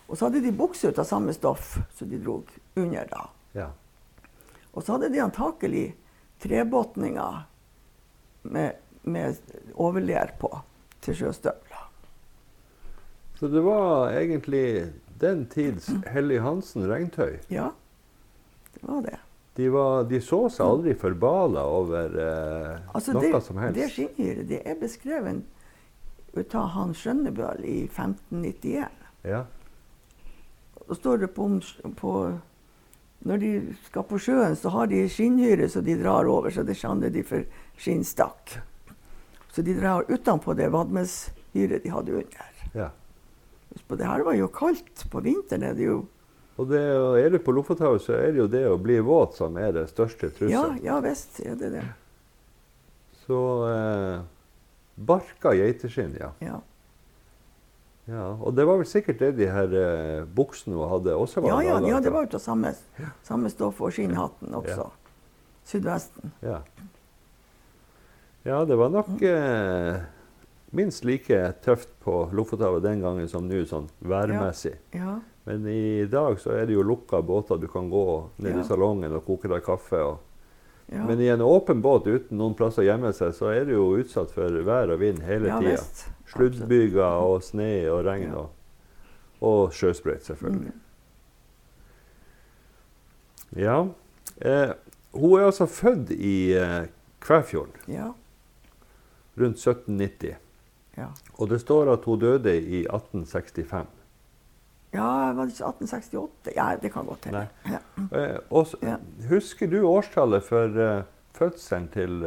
Og 0.08 0.18
så 0.18 0.28
hadde 0.28 0.44
de 0.44 0.52
bukser 0.52 0.92
ut 0.92 1.00
av 1.00 1.08
samme 1.08 1.34
stoff 1.34 1.78
som 1.96 2.10
de 2.12 2.20
drog 2.20 2.50
under 2.76 3.08
da. 3.10 3.24
Ja. 3.56 3.70
Og 4.74 4.84
så 4.84 4.98
hadde 4.98 5.10
de 5.14 5.22
antakelig 5.24 5.86
trebotninger 6.44 7.44
med, 8.52 8.82
med 9.02 9.40
overler 9.80 10.36
på 10.42 10.52
til 11.04 11.16
sjøstøvler. 11.22 11.88
Så 13.40 13.48
det 13.52 13.64
var 13.64 14.12
egentlig 14.12 14.92
den 15.20 15.46
tids 15.52 15.88
Helly 16.12 16.38
Hansen 16.44 16.86
regntøy. 16.90 17.40
Ja, 17.48 17.72
det 18.76 18.84
var 18.88 19.02
det. 19.08 19.18
De, 19.56 19.70
var, 19.70 20.04
de 20.10 20.20
så 20.22 20.48
seg 20.50 20.66
aldri 20.66 20.94
forbala 20.98 21.64
over 21.70 22.16
eh, 22.18 22.86
Altså 22.98 23.14
noe 23.14 23.28
det, 23.30 23.42
som 23.46 23.60
helst. 23.62 23.76
det 23.78 23.90
skinnhyret 23.94 24.48
det 24.50 24.62
er 24.66 24.80
beskrevet 24.80 25.44
ut 26.34 26.56
av 26.56 26.72
han 26.74 26.94
Skjønnebøl 26.98 27.62
i 27.66 27.84
1591. 27.86 29.04
Ja. 29.28 29.44
Da 30.88 30.98
står 30.98 31.24
det 31.24 31.30
på, 31.36 31.48
på 32.00 32.14
Når 33.24 33.38
de 33.40 33.52
skal 33.86 34.04
på 34.04 34.20
sjøen, 34.20 34.56
så 34.60 34.74
har 34.74 34.90
de 34.92 35.06
skinnhyre 35.08 35.70
som 35.72 35.86
de 35.86 35.96
drar 35.96 36.28
over, 36.28 36.52
så 36.52 36.66
det 36.68 36.76
kaller 36.76 37.14
de 37.14 37.24
for 37.24 37.46
skinnstakk. 37.80 38.58
Så 39.54 39.64
de 39.64 39.78
drar 39.78 40.10
utenpå 40.10 40.58
det 40.58 40.68
vadmeshyret 40.74 41.86
de 41.86 41.94
hadde 41.94 42.20
under. 42.24 42.52
ja. 42.74 42.90
På, 43.88 43.96
det 43.98 44.06
her 44.06 44.22
var 44.22 44.36
jo 44.38 44.48
kaldt. 44.54 45.06
På 45.10 45.22
vinteren 45.26 45.64
er 45.66 45.74
det 45.74 45.88
jo 45.88 46.04
Og 46.62 46.68
det, 46.70 46.82
er 47.24 47.32
du 47.34 47.40
på 47.42 47.52
Lofothavet, 47.52 48.04
så 48.04 48.14
er 48.14 48.36
det 48.36 48.44
jo 48.44 48.48
det 48.48 48.68
å 48.70 48.78
bli 48.78 49.00
våt 49.02 49.40
som 49.40 49.56
er 49.58 49.72
det 49.74 49.88
største 49.90 50.30
Ja, 50.52 50.68
ja 50.84 51.00
visst 51.02 51.40
er 51.42 51.56
det 51.58 51.72
det. 51.74 51.86
Så 53.24 53.40
eh, 53.72 54.20
barka 54.96 55.54
geiteskinn, 55.58 56.16
ja. 56.20 56.32
Ja. 56.44 56.60
ja. 58.06 58.26
Og 58.40 58.56
det 58.56 58.66
var 58.70 58.78
vel 58.82 58.90
sikkert 58.90 59.20
det 59.24 59.32
de 59.40 59.48
her 59.52 59.76
eh, 59.80 60.26
buksene 60.26 60.90
hadde, 60.92 61.16
også 61.16 61.42
var 61.44 61.56
Ja, 61.56 61.62
ja, 61.74 61.80
ja, 61.96 62.02
det 62.04 62.14
var 62.14 62.28
jo 62.28 62.38
av 62.38 62.44
samme, 62.44 62.74
samme 63.24 63.50
stoff 63.54 63.82
og 63.82 63.94
skinnhatten 63.96 64.54
også. 64.60 64.90
Sydvesten. 65.64 66.34
Ja. 66.44 66.60
ja, 68.44 68.64
det 68.68 68.76
var 68.76 68.92
nok 68.92 69.22
eh, 69.24 70.02
minst 70.76 71.06
like 71.08 71.38
tøft 71.64 71.94
på 72.04 72.26
Lofothavet 72.36 72.84
den 72.84 73.02
gangen 73.04 73.30
som 73.32 73.48
nå, 73.48 73.64
sånn 73.70 73.88
værmessig. 74.04 74.76
Ja. 74.92 75.20
Men 75.48 75.66
i 75.68 76.06
dag 76.08 76.38
så 76.40 76.54
er 76.56 76.68
det 76.68 76.76
jo 76.78 76.84
lukka 76.88 77.20
båter. 77.22 77.60
Du 77.60 77.68
kan 77.68 77.90
gå 77.92 78.04
ned 78.38 78.56
Ja. 78.56 78.62
i 78.62 78.68
salongen 78.68 79.12
og 79.16 79.26
koke 79.28 79.50
deg 79.52 79.64
kaffe. 79.64 80.00
Og, 80.00 80.20
Ja. 80.94 81.04
Men 81.08 81.22
i 81.22 81.28
en 81.34 81.42
åpen 81.42 81.82
båt 81.82 82.06
uten 82.08 82.38
noen 82.38 82.54
plass 82.58 82.78
å 82.78 82.84
gjemme 82.86 83.10
seg, 83.18 83.32
så 83.34 83.50
er 83.50 83.66
du 83.66 83.72
jo 83.74 83.88
utsatt 83.98 84.30
for 84.36 84.54
vær 84.68 84.92
og 84.94 85.00
vind 85.02 85.24
hele 85.26 85.50
ja, 85.50 85.58
tida. 85.60 85.82
Sluddbyger 86.30 87.18
og 87.24 87.42
sne 87.46 87.72
og 87.90 88.04
regn 88.06 88.30
Ja. 88.30 88.44
og, 88.44 88.50
og 89.44 89.74
sjøsprøyt, 89.74 90.24
selvfølgelig. 90.28 90.74
Mm. 90.74 90.80
Ja. 93.64 93.80
Eh, 94.42 94.72
hun 95.14 95.40
er 95.40 95.46
altså 95.50 95.66
født 95.70 96.12
i 96.16 96.54
eh, 96.58 96.86
Kvæfjorden 97.22 97.74
Ja. 97.88 98.12
rundt 99.38 99.58
1790. 99.58 100.36
Ja. 100.98 101.08
Og 101.38 101.50
det 101.50 101.62
står 101.62 101.94
at 101.94 102.06
hun 102.06 102.20
døde 102.20 102.54
i 102.62 102.84
1865. 102.86 103.88
ja, 104.94 105.34
var 105.34 105.46
det 105.46 105.54
ikke 105.54 105.66
1868? 105.70 106.54
Ja, 106.56 106.76
det 106.82 106.92
kan 106.94 107.06
godt 107.06 107.26
hende. 107.26 107.48
Ja. 107.70 107.80
Eh, 108.12 108.38
Ja. 108.82 108.98
Husker 109.30 109.68
du 109.68 109.82
årstallet 109.90 110.44
for 110.44 110.68
uh, 110.78 111.04
fødselen 111.34 111.88
til 111.94 112.24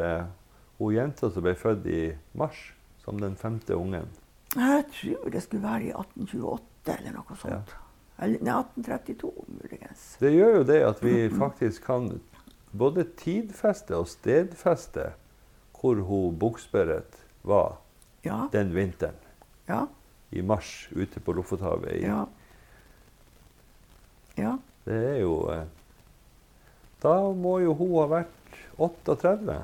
hun 0.78 0.94
jenta 0.94 1.30
som 1.30 1.42
ble 1.42 1.54
født 1.54 1.86
i 1.86 2.00
mars, 2.34 2.72
som 3.04 3.20
den 3.20 3.36
femte 3.36 3.76
ungen? 3.76 4.08
Jeg 4.56 4.84
tror 4.92 5.30
det 5.30 5.42
skulle 5.42 5.62
være 5.62 5.82
i 5.84 5.92
1828 5.92 6.96
eller 6.98 7.12
noe 7.12 7.36
sånt. 7.36 7.74
Eller 8.18 8.40
nei, 8.40 8.54
1832 8.60 9.30
muligens. 9.48 10.04
Det 10.20 10.30
gjør 10.32 10.54
jo 10.56 10.62
det 10.64 10.80
at 10.86 11.02
vi 11.04 11.28
faktisk 11.30 11.84
kan 11.84 12.20
både 12.72 13.04
tidfeste 13.20 13.96
og 13.96 14.08
stedfeste 14.08 15.10
hvor 15.76 16.00
hun 16.08 16.38
Buksberit 16.40 17.18
var 17.44 17.76
Ja. 18.24 18.46
den 18.52 18.72
vinteren. 18.74 19.14
Ja. 19.68 19.84
I 20.32 20.40
mars 20.42 20.88
ute 20.96 21.20
på 21.20 21.32
Lofothavet. 21.32 21.92
i- 22.00 22.06
Ja. 22.06 22.24
Ja. 24.36 24.56
Det 24.86 24.96
er 25.10 25.20
jo 25.24 25.36
eh, 25.50 25.64
Da 27.02 27.14
må 27.34 27.58
jo 27.64 27.74
hun 27.74 27.94
ha 28.00 28.06
vært 28.12 28.58
38. 28.78 29.56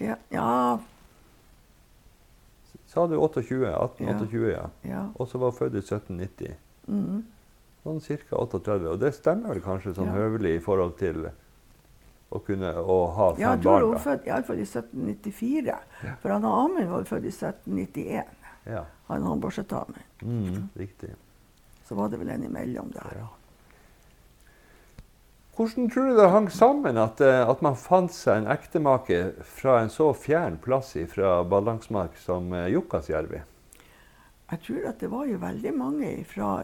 Ja. 0.00 0.16
ja. 0.32 0.78
Sa 2.86 3.06
du 3.06 3.16
28? 3.18 3.66
1828, 3.66 4.52
ja. 4.52 4.68
ja. 4.88 5.02
Og 5.18 5.28
så 5.28 5.38
var 5.38 5.50
hun 5.52 5.58
født 5.58 5.74
i 5.76 5.82
1790. 5.84 6.54
Mm. 6.88 7.24
Sånn 7.84 8.00
ca. 8.06 8.38
38. 8.40 8.88
Og 8.92 9.00
det 9.02 9.12
stemmer 9.16 9.52
vel 9.54 9.62
kanskje 9.64 9.94
sånn 9.98 10.08
Ja. 10.10 10.16
høvelig 10.16 10.56
i 10.56 10.62
forhold 10.62 10.96
til 10.98 11.28
å 12.30 12.40
kunne 12.42 12.72
å 12.82 12.96
ha 13.14 13.28
fem 13.34 13.42
Ja, 13.42 13.52
jeg 13.54 13.62
tror 13.62 13.72
barn? 13.80 13.92
hun 13.92 14.02
født 14.06 14.26
iallfall 14.26 14.58
i 14.62 14.66
1794. 14.66 15.76
For 16.22 16.34
han 16.34 16.44
Amund 16.48 16.90
var 16.90 17.04
født 17.12 17.28
i 17.28 17.34
1791. 17.34 18.34
Ja. 18.66 18.84
Han, 19.08 19.22
han 19.22 19.40
Borsethamen. 19.40 20.02
Mm, 20.22 20.68
riktig. 20.74 21.12
Så 21.86 21.94
var 21.94 22.08
det 22.10 22.18
vel 22.18 22.32
en 22.34 22.42
imellom 22.48 22.90
der. 22.96 23.12
Ja. 23.20 23.28
Hvordan 25.56 25.86
tror 25.88 26.10
du 26.10 26.18
det 26.18 26.28
hang 26.28 26.50
sammen 26.52 26.98
at, 27.00 27.20
eh, 27.24 27.48
at 27.48 27.62
man 27.64 27.78
fant 27.80 28.12
seg 28.12 28.42
en 28.42 28.48
ektemake 28.52 29.20
fra 29.56 29.78
en 29.80 29.88
så 29.88 30.10
fjern 30.12 30.58
plass 30.60 30.90
fra 31.08 31.38
Ballangsmark 31.48 32.18
som 32.20 32.52
eh, 32.52 32.66
Jukkasjärvi? 32.74 33.40
Jeg 34.50 34.60
tror 34.66 34.88
at 34.90 35.00
det 35.00 35.08
var 35.08 35.24
jo 35.24 35.38
veldig 35.40 35.72
mange 35.72 36.10
fra 36.28 36.58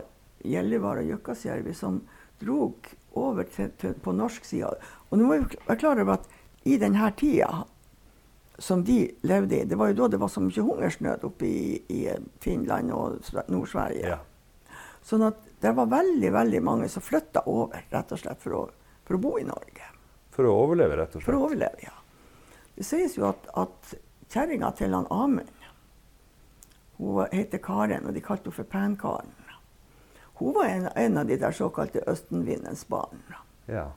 Gjellivare 0.45 1.07
og 1.07 1.15
Jukkasjärvi 1.15 1.73
som 1.73 2.03
drog 2.43 2.91
over 3.17 3.49
til, 3.49 3.71
til, 3.81 3.95
på 3.97 4.13
norsk 4.13 4.45
side. 4.45 4.75
Og 5.09 5.17
nå 5.17 5.25
må 5.25 5.41
vi 5.41 5.63
være 5.71 5.79
klar 5.81 6.03
over 6.05 6.19
at 6.19 6.29
i 6.69 6.77
denne 6.77 7.09
tida 7.17 7.63
som 8.61 8.85
de 8.85 9.07
levde 9.25 9.57
i, 9.57 9.65
det 9.65 9.81
var 9.81 9.95
jo 9.95 10.03
da 10.03 10.11
det 10.13 10.21
var 10.21 10.29
så 10.29 10.45
mye 10.45 10.67
hungersnød 10.69 11.25
oppe 11.25 11.49
i, 11.49 11.81
i 11.89 12.03
Finland 12.45 12.93
og 12.93 13.25
Nord-Sverige. 13.49 14.13
Ja. 14.19 14.21
Sånn 15.03 15.25
at 15.27 15.41
det 15.65 15.73
var 15.81 15.89
veldig 15.89 16.37
veldig 16.37 16.61
mange 16.63 16.93
som 16.93 17.03
flytta 17.03 17.47
over 17.49 17.89
rett 17.89 18.13
og 18.13 18.21
slett 18.21 18.45
for 18.45 18.61
å 18.61 18.63
for 19.05 19.19
å 19.19 19.23
bo 19.23 19.35
i 19.41 19.45
Norge. 19.47 19.89
For 20.33 20.49
å 20.49 20.55
overleve, 20.65 20.97
rett 20.97 21.13
og 21.13 21.21
slett? 21.21 21.27
For 21.29 21.37
å 21.37 21.47
overleve, 21.47 21.85
ja. 21.85 21.95
Det 22.77 22.87
sies 22.89 23.19
jo 23.19 23.29
at, 23.29 23.49
at 23.59 23.95
kjerringa 24.33 24.73
til 24.79 24.95
han 24.97 25.09
Amund 25.13 25.59
Hun 26.97 27.27
heter 27.33 27.61
Karen, 27.61 28.07
og 28.07 28.15
de 28.17 28.23
kalte 28.25 28.49
henne 28.49 28.57
for 28.57 28.69
Pan-Karen. 28.69 29.35
Hun 30.39 30.55
var 30.57 30.71
en, 30.71 30.87
en, 30.97 31.19
av 31.19 31.27
de 31.29 31.37
der 31.39 31.55
såkalte 31.55 32.03
Østenvindens 32.09 32.87
barn. 32.89 33.21
Ja. 33.67 33.91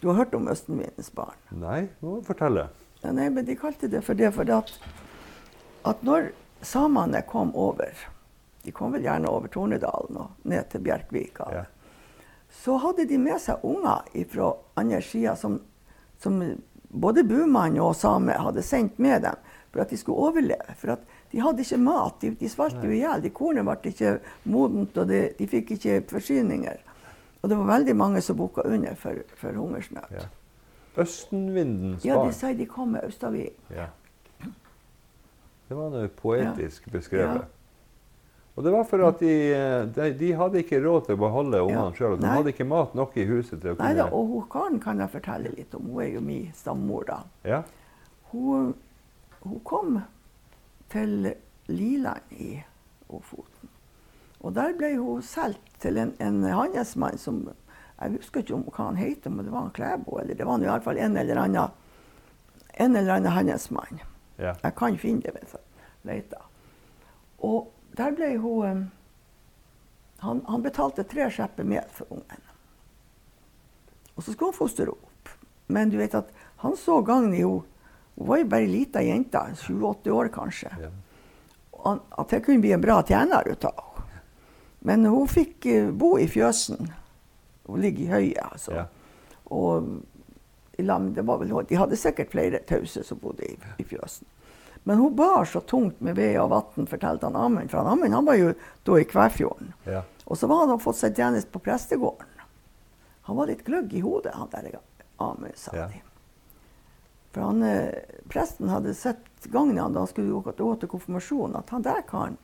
Du 0.00 0.08
har 0.08 0.16
hørt 0.22 0.34
om 0.34 0.48
Østenvindens 0.50 1.12
barn? 1.14 1.36
Nei, 1.50 1.88
må 2.00 2.16
du 2.20 2.26
fortelle. 2.26 2.68
Ja, 3.02 3.12
nei, 3.12 3.28
men 3.34 3.46
De 3.46 3.58
kalte 3.58 3.90
det 3.90 4.04
for 4.06 4.18
det 4.18 4.30
fordi 4.34 4.54
at, 4.54 4.72
at 5.90 6.02
når 6.06 6.30
samene 6.62 7.24
kom 7.26 7.50
over 7.58 7.90
De 8.62 8.70
kom 8.70 8.92
vel 8.94 9.02
gjerne 9.02 9.26
over 9.26 9.50
Tornedalen 9.50 10.20
og 10.22 10.46
ned 10.46 10.68
til 10.70 10.84
Bjerkvika. 10.86 11.48
Ja 11.50 11.64
så 12.52 12.76
hadde 12.76 13.08
de 13.08 13.18
med 13.18 13.40
seg 13.40 13.64
unger 13.64 14.04
fra 14.30 14.52
andre 14.78 15.00
sida 15.02 15.36
som, 15.36 15.56
som, 16.20 16.38
både 16.92 17.24
bumann 17.24 17.78
og 17.80 17.96
same 17.96 18.36
hadde 18.36 18.62
sendt 18.62 19.00
med 19.02 19.24
dem 19.24 19.38
for 19.72 19.82
at 19.82 19.90
de 19.90 19.96
skulle 19.96 20.28
overleve. 20.28 20.76
For 20.76 20.94
at 20.94 21.06
de 21.32 21.40
hadde 21.40 21.64
ikke 21.64 21.80
mat. 21.80 22.18
De, 22.20 22.34
de 22.36 22.50
svalt 22.52 22.82
jo 22.84 22.92
i 22.92 23.00
hjel. 23.00 23.24
Kornet 23.32 23.64
ble 23.64 23.92
ikke 23.94 24.18
modent, 24.52 24.98
og 25.00 25.08
de, 25.08 25.22
de, 25.38 25.48
fikk 25.48 25.74
ikke 25.78 26.02
forsyninger. 26.12 26.84
Og 27.40 27.50
det 27.50 27.58
var 27.58 27.70
veldig 27.72 27.96
mange 27.96 28.20
som 28.22 28.36
bukka 28.38 28.66
under 28.68 28.94
for, 29.00 29.24
for 29.40 29.56
hungersnød. 29.56 30.12
Ja. 30.12 30.28
Østenvindens 31.02 32.04
barn? 32.04 32.10
Ja, 32.10 32.20
de 32.28 32.36
sier 32.36 32.58
de 32.58 32.68
kom 32.68 32.92
med 32.94 33.08
østavinden. 33.08 33.56
Ja. 33.72 33.88
Det 35.68 35.78
var 35.78 35.88
noe 35.88 36.08
poetisk 36.12 36.86
ja. 36.86 36.92
beskrevet. 36.98 37.40
Ja. 37.40 37.61
Og 38.54 38.64
det 38.64 38.72
var 38.74 38.84
for 38.84 39.00
at 39.06 39.20
de, 39.22 39.32
eh, 39.56 39.82
de, 39.88 40.10
de 40.18 40.32
hadde 40.36 40.60
ikke 40.60 40.82
råd 40.84 41.06
til 41.06 41.16
å 41.16 41.20
beholde 41.22 41.62
ungene 41.64 41.86
ja. 41.86 41.94
sjøl. 41.96 42.18
De 42.18 42.26
Nei. 42.26 42.34
hadde 42.36 42.52
ikke 42.52 42.68
mat 42.68 42.92
nok 42.98 43.16
i 43.16 43.24
huset 43.28 43.62
til 43.62 43.72
å 43.72 43.78
kunne 43.78 43.88
Neida, 43.88 44.08
og 44.12 44.28
hun 44.28 44.50
Karen 44.52 44.82
kan 44.82 45.00
jeg 45.00 45.12
fortelle 45.14 45.54
litt 45.56 45.76
om. 45.78 45.86
Hun 45.88 46.02
er 46.04 46.10
jo 46.12 46.24
min 46.26 46.50
stammor, 46.56 47.06
da. 47.08 47.22
Ja. 47.48 47.62
Hun, 48.34 48.74
hun, 49.40 49.56
kom 49.64 49.96
til 50.92 51.32
Liland 51.72 52.36
i 52.36 52.52
Ofoten. 53.08 53.72
Og 54.42 54.52
der 54.58 54.76
ble 54.76 54.94
hun 54.98 55.24
solgt 55.24 55.80
til 55.80 56.00
en, 56.02 56.12
en 56.20 56.42
handelsmann 56.44 57.20
som 57.20 57.44
Jeg 58.02 58.18
husker 58.18 58.42
ikke 58.42 58.56
om 58.56 58.64
hva 58.66 58.88
han 58.88 58.96
het, 58.98 59.28
men 59.30 59.46
det 59.46 59.52
var 59.52 59.68
en 59.68 59.76
Klæbo. 59.76 60.16
Eller 60.18 60.34
det 60.34 60.44
var 60.44 60.58
i 60.58 60.66
hvert 60.66 60.84
fall 60.84 60.98
en 60.98 61.16
eller 61.16 61.38
annen, 61.38 61.76
en 62.74 62.96
eller 62.98 63.14
annen 63.14 63.32
handelsmann. 63.32 64.00
Ja. 64.42 64.56
Jeg 64.58 64.74
kan 64.76 64.98
finne 64.98 65.22
det 65.22 65.36
hvis 65.36 65.54
jeg 65.54 66.10
leter. 66.10 66.42
Og 67.46 67.70
der 67.96 68.14
ble 68.16 68.34
hun 68.40 68.66
um, 68.66 68.82
han, 70.22 70.40
han, 70.46 70.62
betalte 70.62 71.02
tre 71.04 71.26
skjepper 71.34 71.66
med 71.66 71.88
for 71.90 72.06
ungen. 72.14 72.44
Og 74.14 74.22
så 74.22 74.32
skulle 74.32 74.52
hun 74.52 74.58
fostre 74.60 74.86
opp. 74.92 75.32
Men 75.66 75.90
du 75.90 75.96
vet 75.98 76.14
at 76.14 76.30
han 76.62 76.76
så 76.78 77.00
i 77.02 77.10
henne 77.10 77.42
Hun 77.42 78.28
var 78.28 78.38
jo 78.38 78.46
bare 78.46 78.62
ei 78.62 78.70
lita 78.70 79.02
jente, 79.02 79.40
sju-åtte 79.58 80.12
år 80.12 80.28
kanskje. 80.28 80.70
Ja. 80.78 80.90
Han, 81.84 82.00
at 82.10 82.30
det 82.30 82.44
kunne 82.44 82.62
bli 82.62 82.72
en 82.72 82.80
bra 82.84 83.00
tjener 83.02 83.48
ut 83.48 83.64
av 83.64 83.80
henne. 83.96 84.20
Men 84.78 85.06
hun 85.06 85.28
fikk 85.30 85.66
uh, 85.66 85.90
bo 85.90 86.14
i 86.18 86.28
fjøsen. 86.30 86.92
Hun 87.66 87.80
ligger 87.82 88.04
i 88.04 88.12
høyet, 88.12 88.44
altså. 88.52 88.74
Ja. 88.76 88.86
Og 89.50 89.90
vel, 90.78 91.66
de 91.68 91.76
hadde 91.78 91.98
sikkert 91.98 92.30
flere 92.30 92.62
tause 92.66 93.02
som 93.04 93.18
bodde 93.18 93.46
i, 93.46 93.56
i 93.78 93.84
fjøsen. 93.86 94.26
Men 94.84 94.98
hun 94.98 95.16
bar 95.16 95.44
så 95.44 95.60
tungt 95.60 96.00
med 96.00 96.16
ved 96.18 96.38
og 96.42 96.50
vann, 96.50 96.86
fortalte 96.90 97.28
han 97.28 97.36
Amund. 97.38 97.70
For 97.70 97.78
han 97.78 97.92
Amund 97.94 98.14
han 98.14 98.26
var 98.26 98.38
jo 98.40 98.52
da 98.82 98.98
i 98.98 99.04
Kvæfjorden. 99.06 99.72
Ja. 99.86 100.02
Og 100.24 100.38
så 100.38 100.48
var 100.50 100.66
han 100.66 100.80
fått 100.82 100.98
seg 100.98 101.18
tjeneste 101.18 101.52
på 101.54 101.62
prestegården. 101.62 102.28
Han 103.28 103.38
var 103.38 103.46
litt 103.46 103.62
gløgg 103.66 103.92
i 103.94 104.02
hodet, 104.02 104.34
han 104.34 104.50
der 104.50 104.80
Amund, 105.22 105.54
sa 105.54 105.76
ja. 105.76 105.86
de. 105.90 106.02
For 107.32 107.46
han, 107.46 107.62
eh, 107.62 108.18
presten 108.28 108.68
hadde 108.68 108.94
sett 108.94 109.46
gangen 109.54 109.78
han 109.78 109.94
da 109.94 110.02
han 110.02 110.10
skulle 110.10 110.42
gå 110.42 110.76
til 110.80 110.90
konfirmasjon, 110.90 111.56
at 111.56 111.70
han 111.70 111.86
der 111.86 112.02
karen 112.08 112.36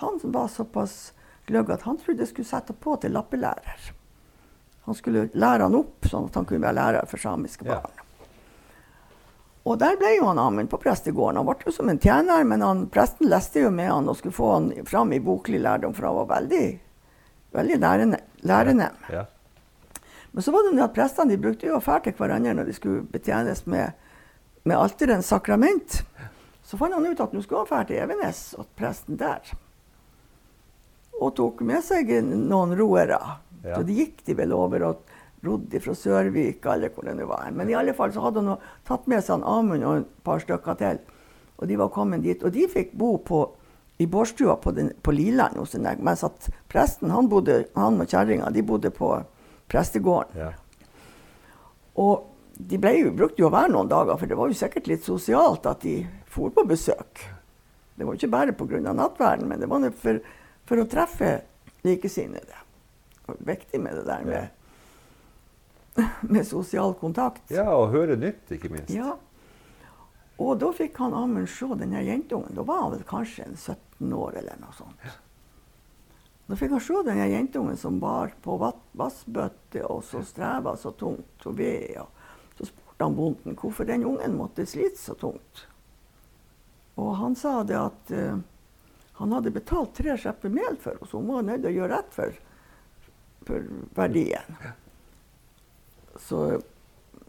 han 0.00 0.18
var 0.22 0.48
såpass 0.48 1.12
gløgg 1.46 1.70
at 1.70 1.82
han 1.82 1.98
trodde 2.00 2.26
skulle 2.26 2.48
sette 2.48 2.72
på 2.72 2.96
til 2.96 3.12
lappelærer. 3.12 3.92
Han 4.88 4.96
skulle 4.98 5.28
lære 5.32 5.68
han 5.68 5.76
opp, 5.78 6.08
sånn 6.10 6.26
at 6.26 6.38
han 6.40 6.46
kunne 6.48 6.64
være 6.64 6.78
lærer 6.78 7.10
for 7.10 7.22
samiske 7.22 7.66
barn. 7.68 7.92
Ja. 7.96 8.01
Og 9.62 9.78
der 9.78 9.94
ble 9.98 10.16
jo 10.16 10.26
han 10.26 10.40
Amund 10.42 10.70
på 10.70 10.80
prestegården. 10.82 11.38
Han 11.38 11.46
ble 11.46 11.68
jo 11.68 11.74
som 11.74 11.90
en 11.90 12.00
tjener, 12.02 12.42
men 12.48 12.64
han, 12.66 12.86
presten 12.90 13.30
leste 13.30 13.62
jo 13.62 13.70
med 13.74 13.92
han 13.92 14.10
og 14.10 14.18
skulle 14.18 14.34
få 14.34 14.48
han 14.56 14.72
fram 14.88 15.12
i 15.14 15.20
boklig 15.22 15.60
lærdom, 15.62 15.94
for 15.94 16.08
han 16.08 16.18
var 16.18 16.30
veldig, 16.32 16.64
veldig 17.54 17.78
lærende. 17.78 18.18
lærende. 18.42 18.90
Ja. 19.08 19.22
Ja. 19.22 19.24
Men 20.32 20.42
så 20.42 20.50
var 20.50 20.66
det 20.66 20.82
at 20.82 20.94
prestene 20.96 21.30
de 21.30 21.38
brukte 21.38 21.68
jo 21.68 21.76
affære 21.76 22.08
til 22.08 22.16
hverandre 22.18 22.54
når 22.56 22.70
de 22.70 22.74
skulle 22.74 23.04
betjenes 23.12 23.66
med, 23.68 23.92
med 24.64 24.80
alterens 24.80 25.28
sakrament. 25.28 26.00
Så 26.64 26.78
fant 26.80 26.94
han 26.96 27.06
ut 27.06 27.20
at 27.20 27.34
nå 27.34 27.42
skulle 27.44 27.62
han 27.62 27.70
fære 27.70 27.90
til 27.90 28.00
Evenes 28.02 28.42
og 28.58 28.66
presten 28.78 29.20
der. 29.20 29.52
Og 31.20 31.34
tok 31.36 31.60
med 31.68 31.84
seg 31.84 32.10
noen 32.24 32.72
roere. 32.78 33.20
Ja. 33.62 33.76
Så 33.76 33.84
de 33.86 33.94
gikk 34.00 34.24
de 34.26 34.34
vel 34.40 34.54
over. 34.56 34.88
og 34.88 35.11
rodde 35.42 35.80
fra 35.82 35.94
Sørvika, 35.94 36.76
eller 36.76 36.92
hvor 36.94 37.06
det 37.06 37.16
nå 37.18 37.26
var. 37.26 37.50
Men 37.54 37.70
i 37.70 37.76
alle 37.78 37.94
fall 37.96 38.12
så 38.14 38.22
hadde 38.26 38.44
hun 38.44 38.68
tatt 38.88 39.08
med 39.10 39.24
seg 39.26 39.42
Amund 39.48 39.84
og 39.86 40.02
et 40.02 40.14
par 40.26 40.42
stykker 40.42 40.78
til. 40.78 41.02
Og 41.58 41.68
de 41.70 41.78
var 41.78 41.92
kommet 41.94 42.22
dit. 42.22 42.42
Og 42.42 42.54
de 42.54 42.68
fikk 42.70 42.94
bo 42.98 43.16
på, 43.26 43.42
i 44.02 44.06
bårstua 44.10 44.56
på, 44.62 44.72
den, 44.74 44.92
på 45.02 45.14
Liland 45.14 45.58
hos 45.58 45.74
den 45.76 45.86
mens 46.02 46.24
at 46.26 46.48
presten, 46.70 47.10
han, 47.14 47.30
bodde, 47.30 47.64
han 47.76 48.00
og 48.02 48.10
kjerringa, 48.10 48.50
de 48.54 48.66
bodde 48.66 48.90
på 48.94 49.14
prestegården. 49.70 50.38
Ja. 50.38 50.52
Og 52.02 52.28
de 52.56 52.78
jo, 52.78 53.12
brukte 53.16 53.42
jo 53.42 53.48
å 53.48 53.54
være 53.54 53.72
noen 53.74 53.90
dager, 53.90 54.16
for 54.18 54.30
det 54.30 54.38
var 54.38 54.50
jo 54.50 54.56
sikkert 54.56 54.90
litt 54.90 55.06
sosialt 55.06 55.66
at 55.66 55.82
de 55.84 56.00
for 56.30 56.54
på 56.54 56.64
besøk. 56.68 57.26
Det 57.98 58.06
var 58.06 58.16
ikke 58.16 58.32
bare 58.32 58.54
pga. 58.56 58.80
nattverden, 58.92 59.48
men 59.48 59.60
det 59.60 59.68
var 59.68 59.90
for, 59.98 60.20
for 60.64 60.80
å 60.80 60.88
treffe 60.88 61.40
likesinnede. 61.84 62.58
Det 63.18 63.26
var 63.26 63.40
viktig 63.52 63.80
med 63.80 63.98
det 63.98 64.06
der 64.06 64.24
med 64.26 64.61
med 66.20 66.46
sosial 66.46 66.94
kontakt. 66.94 67.50
Ja, 67.52 67.68
og 67.76 67.90
høre 67.92 68.16
nytt, 68.16 68.50
ikke 68.54 68.70
minst. 68.72 68.92
Ja. 68.94 69.16
Og 70.42 70.56
da 70.58 70.70
fikk 70.74 70.96
han 71.02 71.14
Amund 71.14 71.50
se 71.50 71.68
denne 71.78 72.02
jentungen. 72.02 72.54
Da 72.56 72.64
var 72.66 72.86
han 72.86 72.94
vel 72.96 73.04
kanskje 73.08 73.46
17 73.54 74.12
år 74.16 74.40
eller 74.40 74.58
noe 74.62 74.74
sånt. 74.76 75.04
Ja. 75.04 75.18
Da 76.48 76.58
fikk 76.58 76.74
han 76.74 76.82
se 76.84 77.02
denne 77.06 77.28
jentungen 77.30 77.76
som 77.78 78.00
bar 78.02 78.32
på 78.42 78.56
vassbøtte 78.98 79.84
og 79.86 80.02
så 80.04 80.24
streva 80.26 80.74
så 80.76 80.94
tungt 80.98 81.46
og 81.46 81.58
ved. 81.60 82.00
Og 82.02 82.58
så 82.58 82.70
spurte 82.72 83.06
han 83.06 83.18
bonden 83.18 83.58
hvorfor 83.58 83.88
den 83.88 84.06
ungen 84.08 84.38
måtte 84.40 84.66
slite 84.66 84.98
så 84.98 85.14
tungt. 85.18 85.66
Og 87.00 87.14
han 87.16 87.36
sa 87.38 87.62
det 87.64 87.78
at 87.78 88.12
uh, 88.12 88.40
han 89.20 89.32
hadde 89.32 89.54
betalt 89.54 89.94
tre 89.96 90.16
skjepper 90.18 90.52
mel 90.52 90.76
for 90.80 90.92
henne, 90.92 91.08
så 91.08 91.20
hun 91.22 91.30
var 91.30 91.46
nødt 91.46 91.62
til 91.62 91.70
å 91.70 91.76
gjøre 91.78 91.94
rett 91.94 92.16
for, 92.16 92.36
for 93.48 93.70
verdien. 93.96 94.56
Ja. 94.60 94.74
Så, 96.20 96.60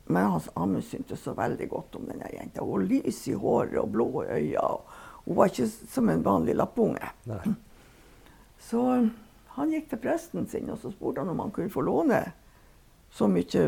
men 0.06 0.26
hans 0.26 0.50
Amund 0.54 0.84
syntes 0.84 1.24
så 1.24 1.34
veldig 1.34 1.70
godt 1.70 1.96
om 1.96 2.08
denne 2.10 2.30
jenta. 2.34 2.64
Hun 2.64 2.72
var 2.72 2.88
lys 2.90 3.28
i 3.28 3.34
håret 3.34 3.80
og 3.80 3.92
blå 3.94 4.10
i 4.24 4.32
øynene. 4.40 4.78
Hun 5.24 5.38
var 5.38 5.52
ikke 5.52 5.68
som 5.68 6.10
en 6.10 6.24
vanlig 6.24 6.56
lappunge. 6.56 7.10
Så 8.60 8.82
han 9.56 9.72
gikk 9.72 9.90
til 9.92 10.00
presten 10.02 10.48
sin 10.50 10.72
og 10.72 10.80
så 10.82 10.90
spurte 10.92 11.22
han 11.22 11.30
om 11.30 11.42
han 11.44 11.52
kunne 11.54 11.70
få 11.70 11.84
låne 11.86 12.22
så 13.14 13.28
mye 13.30 13.66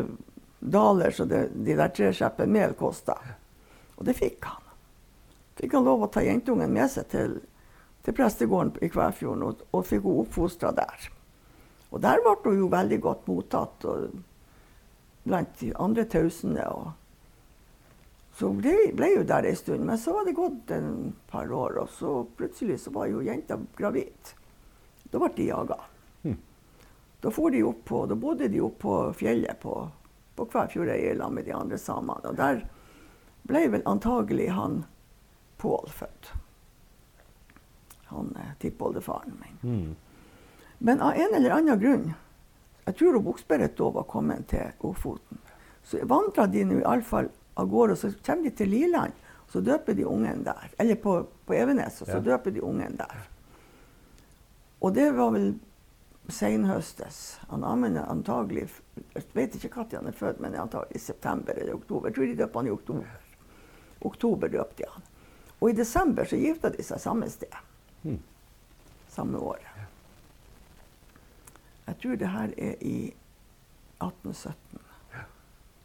daler 0.58 1.12
som 1.14 1.28
de 1.28 1.74
der 1.76 1.92
tre 1.94 2.08
skjeppene 2.16 2.52
mel 2.52 2.72
kosta. 2.74 3.14
Og 3.96 4.08
det 4.08 4.16
fikk 4.18 4.48
han. 4.48 4.64
Fikk 5.60 5.76
han 5.76 5.86
lov 5.86 6.06
å 6.06 6.08
ta 6.12 6.24
jentungen 6.24 6.72
med 6.72 6.90
seg 6.92 7.06
til, 7.12 7.36
til 8.02 8.16
prestegården 8.16 8.74
i 8.82 8.90
Kvæfjorden 8.92 9.44
og, 9.46 9.62
og 9.70 9.86
fikk 9.86 10.08
henne 10.08 10.24
oppfostra 10.24 10.72
der. 10.76 11.06
Og 11.92 12.02
der 12.02 12.24
ble 12.24 12.34
hun 12.48 12.64
jo 12.64 12.72
veldig 12.72 12.98
godt 13.04 13.30
mottatt. 13.30 13.86
og 13.86 14.16
blant 15.26 15.58
de 15.60 15.72
andre 15.74 16.06
tausende. 16.08 16.64
Så 18.36 18.50
ble, 18.54 18.74
ble 18.94 19.10
jo 19.14 19.26
der 19.26 19.48
ei 19.48 19.56
stund. 19.58 19.84
Men 19.88 19.98
så 19.98 20.14
var 20.14 20.26
det 20.26 20.36
gått 20.38 20.70
en 20.76 21.12
par 21.30 21.52
år, 21.52 21.80
og 21.82 21.92
så 21.92 22.16
plutselig 22.38 22.78
så 22.84 22.94
var 22.94 23.10
jo 23.10 23.24
jenta 23.26 23.58
gravid. 23.78 24.32
Da 25.10 25.20
ble 25.22 25.30
de 25.36 25.50
jaga. 25.50 25.78
Mm. 26.22 26.40
Da, 27.20 27.30
de 27.30 27.62
på, 27.90 28.02
da 28.06 28.18
bodde 28.18 28.50
de 28.52 28.60
oppe 28.62 28.82
på 28.86 28.98
fjellet 29.18 29.60
på 29.62 29.78
på 30.36 30.44
Kvæfjordøy 30.44 31.16
sammen 31.16 31.34
med 31.34 31.44
de 31.44 31.54
andre 31.54 31.78
samene. 31.78 32.28
Og 32.28 32.36
der 32.36 32.60
ble 33.48 33.62
vel 33.72 33.86
antagelig 33.88 34.50
han 34.52 34.84
Pål 35.56 35.88
født. 35.88 36.26
Han 38.12 38.34
eh, 38.36 38.50
tippoldefaren 38.60 39.38
min. 39.40 39.56
Mm. 39.62 39.94
Men 40.78 41.00
av 41.00 41.16
en 41.16 41.34
eller 41.34 41.54
annen 41.54 41.80
grunn 41.80 42.10
Jeg 42.86 42.96
tror 42.96 43.18
Buksberget 43.22 43.76
da 43.76 43.90
var 43.90 44.06
kommet 44.06 44.46
til 44.48 44.72
Ofoten. 44.86 45.38
Så 45.86 45.98
vandra 46.06 46.46
de 46.46 46.64
nå 46.64 46.80
iallfall 46.80 47.28
av 47.58 47.70
gårde, 47.70 47.92
og 47.96 47.98
så 47.98 48.10
kommer 48.26 48.44
de 48.46 48.50
til 48.58 48.68
Liland. 48.70 49.12
Så 49.50 49.60
døper 49.62 49.94
de 49.94 50.04
ungen 50.06 50.42
der. 50.44 50.70
Eller 50.78 50.98
på, 50.98 51.20
på 51.46 51.54
Evenes, 51.54 52.00
og 52.02 52.08
så 52.08 52.18
Ja. 52.18 52.20
døper 52.20 52.50
de 52.50 52.62
ungen 52.62 52.96
der. 52.98 53.28
Og 54.82 54.94
det 54.94 55.10
var 55.14 55.30
vel 55.30 55.54
senhøstes. 56.28 57.38
Han 57.48 57.64
Amund 57.64 57.96
er 57.98 58.10
antagelig 58.10 58.68
Jeg 59.14 59.24
vet 59.34 59.54
ikke 59.54 59.68
når 59.76 59.96
han 59.96 60.06
er 60.06 60.12
født, 60.12 60.40
men 60.40 60.54
antagelig 60.54 60.96
i 60.96 60.98
september 60.98 61.52
eller 61.52 61.74
oktober. 61.74 62.08
Jeg 62.08 62.14
tror 62.14 62.26
de 62.26 62.36
døpte 62.36 62.58
han 62.58 62.66
i 62.66 62.70
oktober. 62.70 63.06
Oktober 64.04 64.48
døpte 64.48 64.82
de 64.82 64.90
han. 64.92 65.02
Og 65.60 65.70
i 65.70 65.72
desember 65.72 66.24
så 66.24 66.36
gifta 66.36 66.68
de 66.70 66.82
seg 66.82 67.00
samme 67.00 67.28
sted. 67.30 67.54
Mm. 68.04 68.18
Samme 69.08 69.38
året. 69.38 69.85
Jeg 71.86 71.98
tror 72.02 72.18
det 72.20 72.28
her 72.28 72.52
er 72.58 72.74
i 72.80 72.98
1817. 74.02 74.82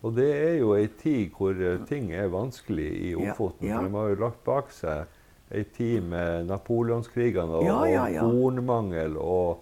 Og 0.02 0.16
det 0.18 0.30
er 0.34 0.56
jo 0.58 0.74
ei 0.74 0.88
tid 0.98 1.34
hvor 1.38 1.54
eh, 1.54 1.82
ting 1.90 2.10
er 2.14 2.32
vanskelig 2.34 2.90
i 2.90 3.16
Ofoten. 3.16 3.68
ja. 3.68 3.76
ja. 3.76 3.82
de 3.86 3.94
har 3.94 4.08
jo 4.10 4.22
lagt 4.24 4.40
bak 4.44 4.72
seg 4.74 5.06
ei 5.52 5.64
tid 5.76 6.02
med 6.02 6.48
napoleonskrigene 6.50 7.60
og, 7.60 7.66
Ja, 7.68 8.08
ja, 8.08 8.24
kornmangel 8.24 9.18
og 9.20 9.62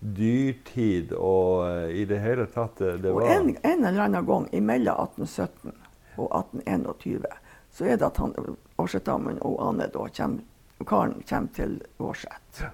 dyrtid 0.00 1.12
og 1.12 1.66
eh, 1.68 2.00
i 2.02 2.06
det 2.08 2.22
hele 2.22 2.46
tatt 2.52 2.80
det, 2.80 2.96
det 3.04 3.12
Og 3.12 3.26
en, 3.26 3.52
en 3.62 3.84
eller 3.84 4.06
annen 4.06 4.26
gang 4.26 4.48
imellom 4.54 5.02
1817 5.04 5.74
og 6.16 6.30
1821 6.30 7.28
så 7.76 7.84
er 7.84 7.98
det 8.00 8.06
at 8.06 8.16
han, 8.22 8.32
Årsetammen 8.80 9.42
og 9.44 9.60
Anne 9.60 9.90
da 9.92 10.06
kommer, 10.08 10.44
karen 10.86 11.18
kommer 11.28 11.52
til 11.56 11.80
Årset 11.98 12.64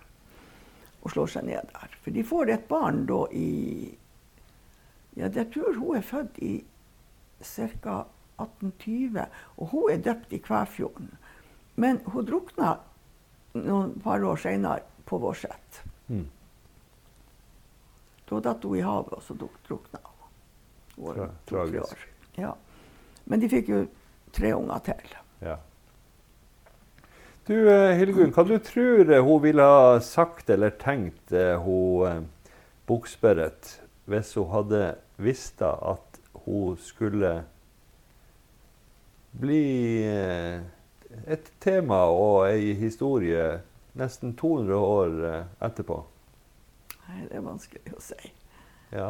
og 1.03 1.11
slår 1.11 1.35
seg 1.35 1.47
ned 1.49 1.71
der. 1.75 1.97
For 2.03 2.15
de 2.15 2.25
får 2.27 2.53
et 2.55 2.69
barn 2.71 3.05
da 3.11 3.25
i 3.35 3.49
Ja, 5.13 5.29
jeg 5.29 5.51
tror 5.53 5.77
hun 5.77 5.97
er 5.99 6.05
født 6.09 6.39
i 6.41 6.65
ca. 7.45 8.05
1820, 8.41 9.27
og 9.61 9.67
hun 9.69 9.91
er 9.93 9.99
døpt 10.01 10.33
i 10.33 10.39
Kvæfjorden. 10.41 11.11
Men 11.77 12.01
hun 12.07 12.25
drukna 12.27 12.79
noen 13.55 13.93
par 14.01 14.25
år 14.25 14.41
seinere 14.41 14.81
på 15.07 15.19
Vårset. 15.21 15.83
Mm. 16.09 16.25
Da 18.31 18.41
datt 18.41 18.65
hun 18.65 18.79
i 18.79 18.85
havet, 18.87 19.13
og 19.13 19.23
så 19.23 19.37
drukna 19.37 20.01
hun. 20.01 20.31
Hun 20.97 21.15
Tra 21.15 21.29
tragisk. 21.47 22.07
Ja. 22.41 22.55
Men 23.29 23.41
de 23.41 23.53
fikk 23.53 23.69
jo 23.69 23.83
tre 24.33 24.55
unger 24.57 24.81
til. 24.89 25.15
Ja. 25.45 25.59
Du 27.47 27.57
eh, 27.67 27.97
Hildegunn, 27.99 28.31
hva 28.31 28.45
du 28.47 28.55
tror 28.63 29.09
eh, 29.11 29.25
hun 29.27 29.41
ville 29.43 29.65
ha 29.67 29.97
sagt 30.05 30.51
eller 30.55 30.71
tenkt, 30.79 31.33
eh, 31.35 31.57
hun 31.59 32.29
bokspørret 32.87 33.81
hvis 34.11 34.31
hun 34.39 34.47
hadde 34.53 34.83
visst 35.23 35.63
at 35.67 36.21
hun 36.45 36.77
skulle 36.79 37.33
bli 39.43 40.07
et 40.07 41.51
tema 41.63 42.03
og 42.15 42.47
ei 42.51 42.77
historie 42.79 43.63
nesten 43.99 44.37
200 44.39 44.79
år 44.79 45.19
etterpå? 45.63 45.99
Nei, 47.09 47.21
det 47.27 47.39
er 47.41 47.47
vanskelig 47.47 47.95
å 47.97 48.03
si. 48.03 48.33
Ja. 48.95 49.09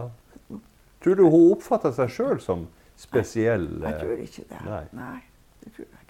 Tror 1.05 1.18
du 1.18 1.25
hun 1.27 1.51
oppfatter 1.57 1.92
seg 1.97 2.12
sjøl 2.16 2.40
som 2.45 2.68
spesiell? 3.01 3.68
Nei, 3.83 3.92
Jeg 3.92 4.01
tror 4.05 4.25
ikke 4.29 4.47
det. 4.53 4.62
Nei. 4.97 5.18
det 5.64 5.75
tror 5.77 5.88
jeg. 5.88 6.02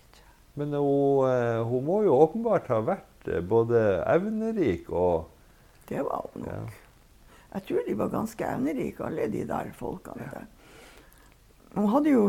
Men 0.55 0.75
hun, 0.77 1.29
eh, 1.31 1.63
hun 1.65 1.85
må 1.87 2.03
jo 2.05 2.17
åpenbart 2.21 2.67
ha 2.69 2.81
vært 2.85 3.29
eh, 3.29 3.41
både 3.41 4.03
evnerik 4.13 4.91
og 4.91 5.29
Det 5.89 6.03
var 6.05 6.27
hun 6.33 6.45
nok. 6.45 6.53
Ja. 6.53 6.63
Jeg 7.53 7.65
tror 7.69 7.87
de 7.87 7.95
var 8.01 8.09
ganske 8.13 8.45
evnerike, 8.49 9.05
alle 9.05 9.27
de 9.29 9.43
der 9.49 9.73
folkene 9.77 10.29
der. 10.33 10.47
Hun 11.75 11.89
hadde 11.93 12.13
jo 12.15 12.23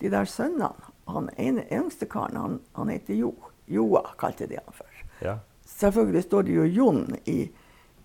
de 0.00 0.10
der 0.12 0.24
sønnene. 0.28 0.70
Han 1.06 1.28
ene 1.38 1.62
yngste 1.72 2.08
karen, 2.10 2.36
han, 2.36 2.56
han 2.74 2.88
heter 2.90 3.14
Jo. 3.14 3.34
Joa 3.66 4.02
kalte 4.18 4.46
de 4.46 4.58
han 4.60 4.74
for. 4.74 4.86
ja, 5.20 5.38
Selvfølgelig 5.66 6.22
står 6.22 6.42
det 6.46 6.54
jo 6.54 6.64
Jon 6.64 7.16
i 7.26 7.50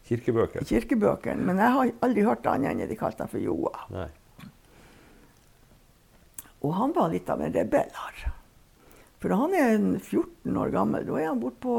kirkebøkene, 0.09 0.65
kirkebøkene, 0.65 1.43
men 1.45 1.59
jeg 1.61 1.75
har 1.75 1.91
aldri 2.01 2.23
hørt 2.25 2.47
annet 2.49 2.71
enn 2.73 2.89
de 2.89 2.97
kalte 2.97 3.21
han 3.23 3.29
for 3.29 3.39
Joa. 3.43 3.85
Nei. 3.93 4.07
Og 6.65 6.73
han 6.77 6.93
var 6.97 7.11
litt 7.13 7.29
av 7.29 7.41
en 7.41 7.53
rebell 7.53 7.93
her. 7.93 8.25
For 9.21 9.37
han 9.37 9.53
er 9.53 9.75
en 9.75 9.89
14 9.99 10.57
år 10.57 10.71
gammel. 10.73 11.05
Da 11.05 11.17
er 11.19 11.29
han 11.29 11.41
borte 11.41 11.61
på, 11.61 11.77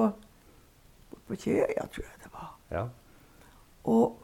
bort 1.11 1.23
på 1.29 1.39
Kjøya, 1.45 1.87
tror 1.91 2.07
jeg 2.07 2.21
det 2.23 2.33
var. 2.35 2.51
Ja. 2.71 2.85
Og 3.91 4.19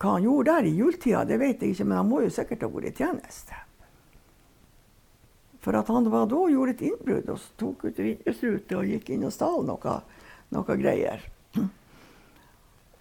hva 0.00 0.16
han 0.16 0.24
gjorde 0.24 0.54
der 0.56 0.66
i 0.66 0.76
juletida, 0.76 1.24
det 1.28 1.38
vet 1.38 1.62
jeg 1.62 1.74
ikke, 1.74 1.86
men 1.86 2.00
han 2.00 2.08
må 2.08 2.22
jo 2.24 2.32
sikkert 2.32 2.64
ha 2.64 2.70
vært 2.72 2.88
i 2.90 2.96
tjeneste. 3.02 3.58
For 5.60 5.76
at 5.76 5.90
han 5.92 6.08
var 6.10 6.24
da 6.30 6.38
og 6.40 6.54
gjorde 6.54 6.72
et 6.72 6.86
innbrudd 6.88 7.28
og 7.34 7.44
tok 7.60 7.84
ut 7.84 8.00
vindusrute 8.00 8.78
og 8.78 8.88
gikk 8.88 9.12
inn 9.12 9.26
og 9.28 9.34
stal 9.34 9.60
noe, 9.68 9.96
noe 10.56 10.76
greier. 10.80 11.26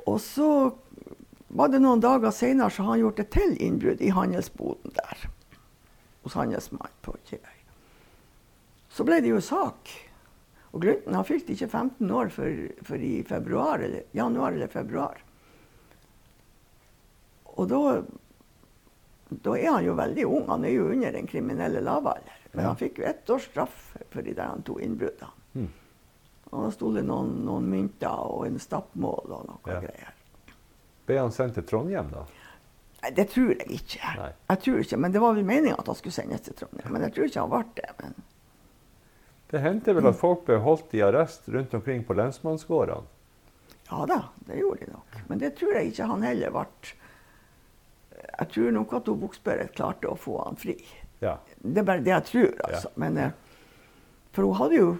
Og 0.09 0.17
så 0.23 0.49
var 1.49 1.71
det 1.71 1.79
noen 1.81 2.03
dager 2.03 2.35
seinere 2.35 2.73
så 2.73 2.83
har 2.83 2.97
han 2.97 3.05
gjort 3.05 3.23
et 3.23 3.31
til 3.33 3.55
innbrudd 3.63 4.03
i 4.03 4.11
handelsboden 4.13 4.97
der. 4.97 5.23
Hos 6.25 6.35
handelsmannen 6.35 6.99
på 7.05 7.15
Kjøy. 7.31 7.58
Så 8.99 9.05
ble 9.07 9.21
det 9.23 9.29
jo 9.31 9.39
sak. 9.39 9.87
Og 10.75 10.81
Glunten 10.83 11.15
han 11.15 11.23
fylte 11.25 11.53
ikke 11.55 11.69
15 11.71 12.09
år 12.11 12.29
før, 12.35 12.57
før 12.83 13.03
i 13.07 13.13
februar, 13.23 13.79
eller, 13.85 14.03
januar 14.13 14.51
eller 14.57 14.67
februar. 14.69 15.21
Og 17.55 17.67
da, 17.71 17.79
da 19.47 19.53
er 19.55 19.69
han 19.71 19.85
jo 19.87 19.95
veldig 19.97 20.25
ung. 20.27 20.45
Han 20.51 20.65
er 20.67 20.75
jo 20.75 20.89
under 20.91 21.15
den 21.15 21.27
kriminelle 21.31 21.81
lavalder. 21.85 22.35
Men 22.51 22.63
Ja. 22.63 22.67
han 22.73 22.77
fikk 22.81 22.99
jo 22.99 23.05
ett 23.07 23.29
års 23.29 23.47
straff 23.47 23.95
for 24.11 24.21
de 24.21 24.33
der 24.33 24.49
han 24.51 24.63
to 24.67 24.75
innbruddene. 24.83 25.31
Mm. 25.55 25.69
Han 26.51 26.63
har 26.65 26.71
stjålet 26.75 27.05
noen, 27.05 27.33
noen 27.45 27.67
mynter 27.69 28.19
og 28.25 28.45
en 28.47 28.59
stappmål 28.59 29.31
og 29.31 29.45
noe 29.47 29.73
Ja. 29.73 29.79
greier. 29.79 30.13
Ble 31.05 31.17
han 31.23 31.31
sendt 31.31 31.53
til 31.55 31.63
Trondheim, 31.63 32.09
da? 32.11 32.25
Det 33.15 33.29
tror 33.31 33.53
jeg 33.55 33.67
ikke. 33.79 34.15
Nei. 34.17 34.31
Jeg 34.49 34.59
tror 34.59 34.79
ikke, 34.83 34.97
Men 34.97 35.11
det 35.11 35.21
var 35.21 35.33
vel 35.33 35.45
meninga 35.45 35.79
at 35.79 35.87
han 35.87 35.95
skulle 35.95 36.13
sendes 36.13 36.41
til 36.41 36.53
Trondheim. 36.53 36.91
Men 36.91 37.01
jeg 37.07 37.13
tror 37.13 37.25
ikke 37.25 37.39
han 37.39 37.49
ble 37.49 37.63
det. 37.75 37.89
Men 38.01 38.15
Det 39.49 39.61
hendte 39.63 39.95
vel 39.97 40.07
at 40.11 40.17
folk 40.19 40.43
ble 40.45 40.59
holdt 40.61 40.93
i 40.93 41.01
arrest 41.01 41.47
rundt 41.49 41.73
omkring 41.73 42.03
på 42.05 42.13
lensmannsgårdene? 42.17 43.07
ja 43.89 44.05
da, 44.05 44.19
det 44.45 44.59
gjorde 44.59 44.85
de 44.85 44.91
nok. 44.93 45.15
Men 45.27 45.39
det 45.41 45.55
tror 45.57 45.73
jeg 45.73 45.89
ikke 45.89 46.05
han 46.11 46.21
heller 46.21 46.51
ble. 46.53 46.65
Jeg 48.39 48.49
tror 48.53 48.71
nok 48.75 48.93
at 48.93 49.07
hun 49.09 49.21
Buksberget 49.23 49.71
klarte 49.75 50.11
å 50.11 50.17
få 50.19 50.35
han 50.43 50.59
fri. 50.61 50.75
Ja. 51.23 51.39
Det 51.57 51.81
er 51.81 51.87
bare 51.87 52.03
det 52.05 52.13
jeg 52.13 52.25
tror, 52.27 52.51
altså. 52.67 52.91
Men, 53.01 53.17
eh, 53.17 53.31
for 54.31 54.45
hun 54.45 54.59
hadde 54.61 54.75
jo 54.81 54.97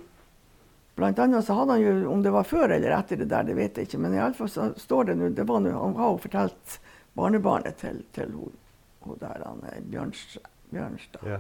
Blant 1.00 1.20
annet 1.24 1.46
så 1.48 1.56
hadde 1.56 1.78
han 1.78 1.82
jo, 1.82 1.92
om 2.12 2.24
det 2.26 2.32
var 2.36 2.44
før 2.44 2.74
eller 2.76 2.92
etter 2.92 3.22
det 3.22 3.30
der, 3.32 3.46
det 3.48 3.54
vet 3.56 3.78
jeg 3.78 3.88
ikke, 3.88 4.00
men 4.04 4.18
iallfall 4.18 4.50
så 4.52 4.66
står 4.76 5.06
det 5.08 5.14
nå 5.16 5.30
det 5.32 5.46
var 5.48 5.62
noe, 5.64 5.72
Han 5.72 5.96
har 5.96 6.10
jo 6.12 6.18
fortalt 6.26 6.74
barnebarnet 7.16 7.78
til, 7.80 8.02
til 8.12 8.34
hun, 8.36 8.58
hun 9.06 9.22
der 9.22 9.46
han 9.46 9.64
eh, 9.70 9.80
Bjørns, 9.80 10.26
Bjørnstad. 10.74 11.24
ja. 11.24 11.40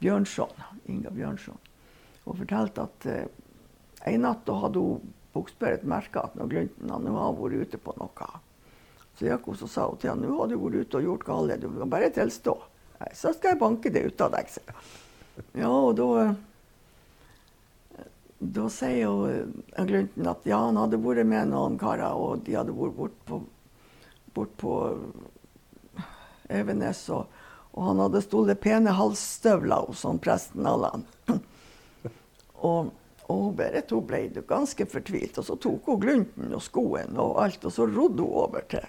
Bjørnson, 0.00 0.54
Inga 0.86 1.10
Bjørnson. 1.10 1.58
Hun 2.28 2.36
fortalte 2.36 2.84
at 2.84 3.06
eh, 3.08 3.24
en 4.12 4.26
natt 4.26 4.44
da 4.46 4.56
hadde 4.62 4.82
hun 4.84 5.14
Buksberget 5.34 5.86
merka 5.88 6.26
at 6.26 6.36
Glunten 6.50 6.90
hadde 6.92 7.12
vært 7.14 7.68
ute 7.68 7.80
på 7.80 7.94
noe. 7.98 8.28
Så 9.18 9.26
gikk 9.26 9.48
hun 9.48 9.62
og 9.64 9.70
sa 9.72 9.86
hun 9.88 10.00
til 10.00 10.12
ham 10.12 10.22
nå 10.22 10.34
har 10.38 10.50
du 10.50 10.58
vært 10.60 10.84
ute 10.84 11.00
og 11.00 11.08
gjort 11.08 11.26
galt, 11.28 11.56
du 11.62 11.68
kan 11.72 11.92
bare 11.92 12.10
tilstå. 12.14 12.54
Så 13.14 13.32
skal 13.36 13.54
jeg 13.54 13.60
banke 13.60 13.92
det 13.94 14.04
ut 14.08 14.24
av 14.24 14.32
deg, 14.34 14.50
sier 14.50 14.74
hun. 14.74 14.94
Ja, 15.54 15.70
og 15.70 15.92
da 15.98 16.08
da 18.38 18.68
sier 18.70 19.00
jo 19.00 19.14
eh, 19.26 19.84
Glunten 19.86 20.28
at 20.30 20.46
ja, 20.46 20.60
han 20.62 20.78
hadde 20.78 21.00
vært 21.02 21.26
med 21.26 21.50
noen 21.50 21.78
karer, 21.78 22.14
og 22.14 22.44
de 22.46 22.54
hadde 22.54 22.74
vært 22.74 22.94
bort 22.98 23.16
på, 23.26 23.40
bort 24.36 24.54
på 24.62 24.74
Evenes, 26.48 27.02
og, 27.14 27.26
og 27.74 27.88
han 27.90 28.02
hadde 28.04 28.22
stjålet 28.24 28.62
pene 28.62 28.94
halsstøvler 28.94 29.90
hos 29.90 30.04
han 30.06 30.22
presten 30.22 30.70
Allan. 30.70 31.06
Og, 32.64 32.90
og 33.28 33.50
Berit 33.56 33.90
hun 33.92 34.06
ble 34.08 34.22
ganske 34.48 34.86
fortvilt, 34.88 35.36
og 35.38 35.44
så 35.44 35.56
tok 35.60 35.84
hun 35.86 36.00
glunten 36.00 36.54
og 36.54 36.62
skoen 36.64 37.16
og 37.20 37.42
alt, 37.44 37.64
og 37.64 37.72
så 37.72 37.84
rodde 37.86 38.22
hun 38.22 38.32
over 38.44 38.60
til, 38.68 38.86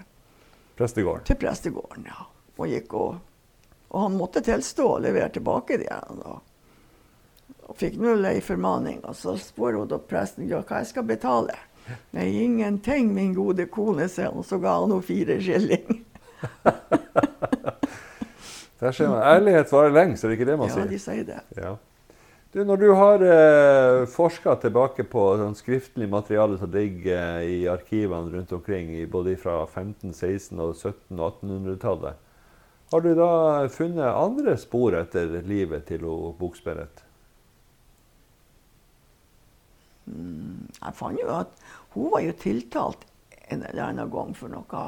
Prestegården. 0.79 1.23
til 1.27 1.35
prestegården. 1.35 2.05
ja. 2.07 2.25
Og 2.59 2.67
gikk 2.67 2.93
og, 2.93 3.15
og 3.89 4.01
han 4.03 4.17
måtte 4.19 4.41
tilstå 4.43 4.85
og 4.97 5.01
levere 5.01 5.29
tilbake 5.29 5.77
det. 5.77 5.87
igjen, 5.87 6.21
Og, 6.25 6.39
og 7.69 7.75
fikk 7.79 7.95
nå 8.01 8.17
ei 8.27 8.41
formaning. 8.41 8.99
Og 9.05 9.15
så 9.15 9.37
spør 9.39 9.73
hun 9.79 9.87
da 9.87 9.97
presten 9.97 10.47
ja, 10.49 10.59
hva 10.61 10.77
jeg 10.81 10.87
skal 10.91 11.03
betale. 11.07 11.55
Nei, 12.13 12.27
ingenting, 12.43 13.13
min 13.13 13.33
gode 13.33 13.65
kone, 13.71 14.07
sier 14.09 14.25
han. 14.29 14.37
Og 14.39 14.45
så 14.45 14.57
ga 14.61 14.75
han 14.79 14.91
henne 14.91 15.03
fire 15.03 15.39
skilling. 15.41 15.99
Der 18.79 18.91
ser 18.91 19.09
man. 19.09 19.21
Ærlighet 19.23 19.71
varer 19.71 19.91
lengst, 19.91 20.23
er 20.23 20.27
det 20.31 20.37
ikke 20.39 20.47
det 20.51 20.57
man 20.59 20.69
Ja, 20.69 20.73
sier? 20.77 20.85
de 20.87 20.99
sier 20.99 21.23
det. 21.27 21.39
Ja. 21.57 21.73
Du, 22.51 22.63
når 22.65 22.77
du 22.81 22.87
har 22.97 23.21
eh, 23.21 24.05
forska 24.09 24.55
tilbake 24.63 25.03
på 25.05 25.23
sånn 25.37 25.53
skriftlig 25.53 26.07
materiale 26.09 26.57
som 26.57 26.71
ligger 26.73 27.13
eh, 27.13 27.43
i 27.45 27.57
arkivene 27.69 28.33
rundt 28.33 28.55
omkring, 28.57 28.89
både 29.11 29.35
fra 29.37 29.67
15-, 29.67 30.15
16-, 30.15 30.57
og 30.57 30.73
1700- 30.73 31.19
og 31.19 31.43
1800-tallet, 31.43 32.23
har 32.89 33.05
du 33.05 33.11
da 33.13 33.29
funnet 33.69 34.17
andre 34.17 34.55
spor 34.57 34.97
etter 34.97 35.35
livet 35.45 35.85
til 35.91 36.01
Buksberet? 36.01 36.39
Buksbereth? 36.41 37.05
Jeg 40.09 40.97
fant 40.97 41.21
jo 41.21 41.29
at 41.35 41.53
hun 41.93 42.09
var 42.15 42.25
jo 42.25 42.33
tiltalt 42.41 43.05
en 43.53 43.61
eller 43.61 43.91
annen 43.91 44.09
gang 44.09 44.33
for 44.33 44.49
noe 44.49 44.87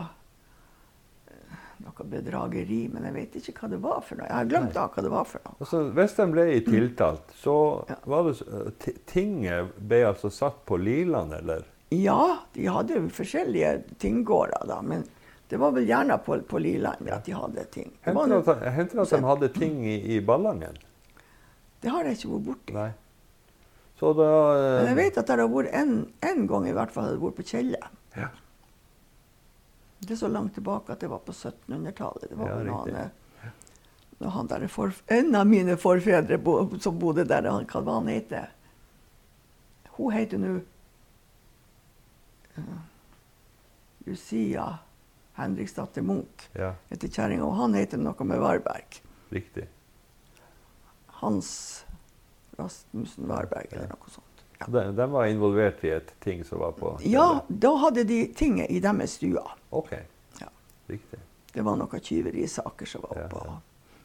noe 1.86 2.06
bedrageri, 2.10 2.88
men 2.94 3.04
jeg 3.10 3.14
vet 3.16 3.36
ikke 3.42 3.54
hva 3.66 3.70
det 3.74 3.80
var 3.84 4.02
for 4.06 4.20
noe. 4.20 4.28
Jeg 4.30 4.36
har 4.38 4.50
glemt 4.52 4.74
da 4.74 4.88
hva 4.88 5.04
det 5.06 5.12
var 5.12 5.26
for 5.30 5.42
noe. 5.46 5.56
Altså, 5.60 5.82
hvis 5.98 6.16
de 6.18 6.26
ble 6.32 6.46
tiltalt, 6.68 7.34
så 7.44 7.56
Ja. 7.90 7.96
var 8.06 8.24
det 8.30 8.78
ti- 8.80 8.98
Tinget 9.06 9.74
ble 9.78 10.04
altså 10.08 10.30
satt 10.32 10.66
på 10.66 10.78
Liland, 10.82 11.34
eller? 11.34 11.66
Ja, 11.92 12.38
de 12.54 12.66
hadde 12.72 12.94
jo 12.96 13.08
forskjellige 13.10 13.84
tinggårder, 14.00 14.68
da, 14.68 14.82
men 14.82 15.04
det 15.50 15.60
var 15.60 15.72
vel 15.76 15.86
gjerne 15.86 16.16
på, 16.24 16.38
på 16.48 16.60
Liland 16.64 17.10
at 17.12 17.26
de 17.26 17.34
hadde 17.36 17.66
ting. 17.72 17.92
Hendte 18.06 18.28
det 18.30 18.48
at, 18.48 18.98
at 19.04 19.10
de 19.12 19.22
hadde 19.28 19.50
ting 19.54 19.82
i, 19.86 19.98
i 20.16 20.20
Ballangen? 20.22 20.78
det 21.82 21.90
har 21.90 22.04
jeg 22.06 22.14
ikke 22.20 22.30
vært 22.36 22.46
borti. 22.46 22.74
Nei. 22.78 22.92
Så 24.00 24.14
da 24.18 24.28
eh, 24.54 24.84
Men 24.86 24.88
jeg 24.92 24.96
vet 25.00 25.18
at 25.18 25.28
det 25.28 25.38
har 25.40 25.50
vært 25.50 25.74
en, 25.74 25.92
en 26.22 26.48
gang 26.48 26.68
i 26.70 26.74
hvert 26.74 26.92
fall 26.94 27.04
jeg 27.10 27.16
hadde 27.16 27.26
vært 27.26 27.38
på 27.42 27.46
Kjelle. 27.52 27.80
Ja. 28.16 28.28
Det 30.02 30.16
er 30.16 30.18
så 30.18 30.28
langt 30.28 30.56
tilbake 30.58 30.94
at 30.94 31.00
det 31.00 31.10
var 31.12 31.20
på 31.26 31.32
1700-tallet. 31.32 32.30
Det 32.30 32.38
var 32.38 32.50
Ja, 34.22 34.44
når 34.44 34.68
for, 34.68 34.94
En 35.08 35.36
av 35.36 35.48
mine 35.48 35.78
forfedre 35.78 36.38
bo, 36.38 36.80
som 36.80 37.00
bodde 37.00 37.26
der, 37.26 37.50
han, 37.50 37.66
hva 37.66 37.82
var 37.82 38.00
han 38.02 38.08
heter 38.08 38.52
Hun 39.98 40.14
heter 40.14 40.38
nå 40.38 40.52
uh, 42.58 42.80
Lucia 44.06 44.68
Henriksdatter 45.38 46.02
Munch. 46.02 46.50
Ja, 46.54 46.74
Heter 46.90 47.08
kjerringa. 47.08 47.46
Og 47.46 47.56
han 47.56 47.74
heter 47.78 48.02
noe 48.02 48.26
med 48.26 48.42
Varberg. 48.42 49.02
riktig. 49.30 49.68
Hans 51.22 51.86
Rasmussen 52.58 53.28
Varberg, 53.30 53.70
eller 53.72 53.90
noe 53.94 54.10
sånt. 54.12 54.31
Ja. 54.62 54.84
De, 54.92 55.08
var 55.12 55.26
involvert 55.26 55.84
i 55.84 55.90
et 55.96 56.14
ting 56.24 56.44
som 56.46 56.62
var 56.62 56.72
på 56.78 56.94
ja, 57.08 57.42
da 57.48 57.74
hadde 57.82 58.04
de 58.08 58.22
tinget 58.38 58.70
i 58.72 58.80
deres 58.84 59.18
stua. 59.20 59.44
OK. 59.70 59.92
Ja. 60.42 60.48
Riktig. 60.88 61.20
Det 61.54 61.66
var 61.66 61.76
noen 61.80 62.00
tyverisaker 62.00 62.86
som 62.88 63.04
var 63.08 63.26
oppe. 63.26 63.44
ja. 63.48 63.60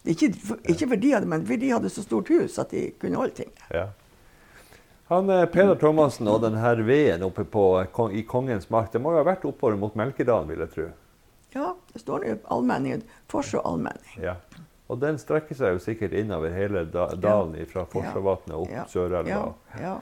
Ikke, 0.06 0.28
for, 0.38 0.58
ikke 0.70 0.86
fordi 0.86 1.08
de 1.08 1.14
hadde, 1.16 1.26
men 1.26 1.46
fordi 1.46 1.66
de 1.66 1.72
hadde 1.74 1.90
så 1.90 2.02
stort 2.04 2.28
hus 2.30 2.58
at 2.62 2.70
de 2.70 2.90
kunne 3.02 3.18
holde 3.18 3.34
ting. 3.42 3.50
Ja. 3.74 3.88
Han, 5.10 5.30
eh, 5.30 5.46
Peder 5.50 5.74
Thomassen 5.78 6.28
og 6.30 6.40
den 6.42 6.54
her 6.58 6.78
veden 6.86 7.22
oppe 7.26 7.44
på, 7.44 7.64
i 8.14 8.22
Kongens 8.26 8.70
mark, 8.70 8.92
det 8.92 9.02
må 9.02 9.12
jo 9.14 9.20
ha 9.20 9.26
vært 9.26 9.44
oppover 9.46 9.78
mot 9.78 9.94
Melkedalen, 9.98 10.48
vil 10.50 10.62
jeg 10.62 10.72
tro. 10.74 10.86
Ja, 11.54 11.72
det 11.92 12.02
står 12.02 12.24
nå 12.24 12.36
allmenningen. 12.54 13.02
Forså 13.30 13.62
allmenning. 13.66 14.18
Ja. 14.22 14.36
Og 14.86 14.98
den 15.02 15.18
strekker 15.18 15.58
seg 15.58 15.76
jo 15.76 15.82
sikkert 15.82 16.14
innover 16.14 16.52
hele 16.54 16.84
da, 16.90 17.08
dalen 17.18 17.56
fra 17.70 17.86
Forsvavatnet 17.90 18.54
opp 18.58 18.70
Ja. 18.70 18.84
Sørelva. 18.90 19.30
Ja, 19.30 19.80
ja. 19.82 19.94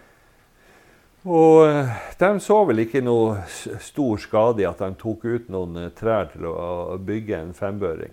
Og 1.24 1.62
eh, 1.66 1.92
de 2.20 2.28
så 2.44 2.56
vel 2.68 2.82
ikke 2.84 3.00
noe 3.04 3.38
stor 3.80 4.18
skade 4.20 4.60
i 4.60 4.66
at 4.68 4.82
de 4.82 4.90
tok 5.00 5.24
ut 5.24 5.46
noen 5.52 5.78
eh, 5.87 5.92
trær 5.96 6.28
til 6.34 6.44
å, 6.50 6.98
bygge 7.00 7.38
en 7.38 7.54
fembøring. 7.56 8.12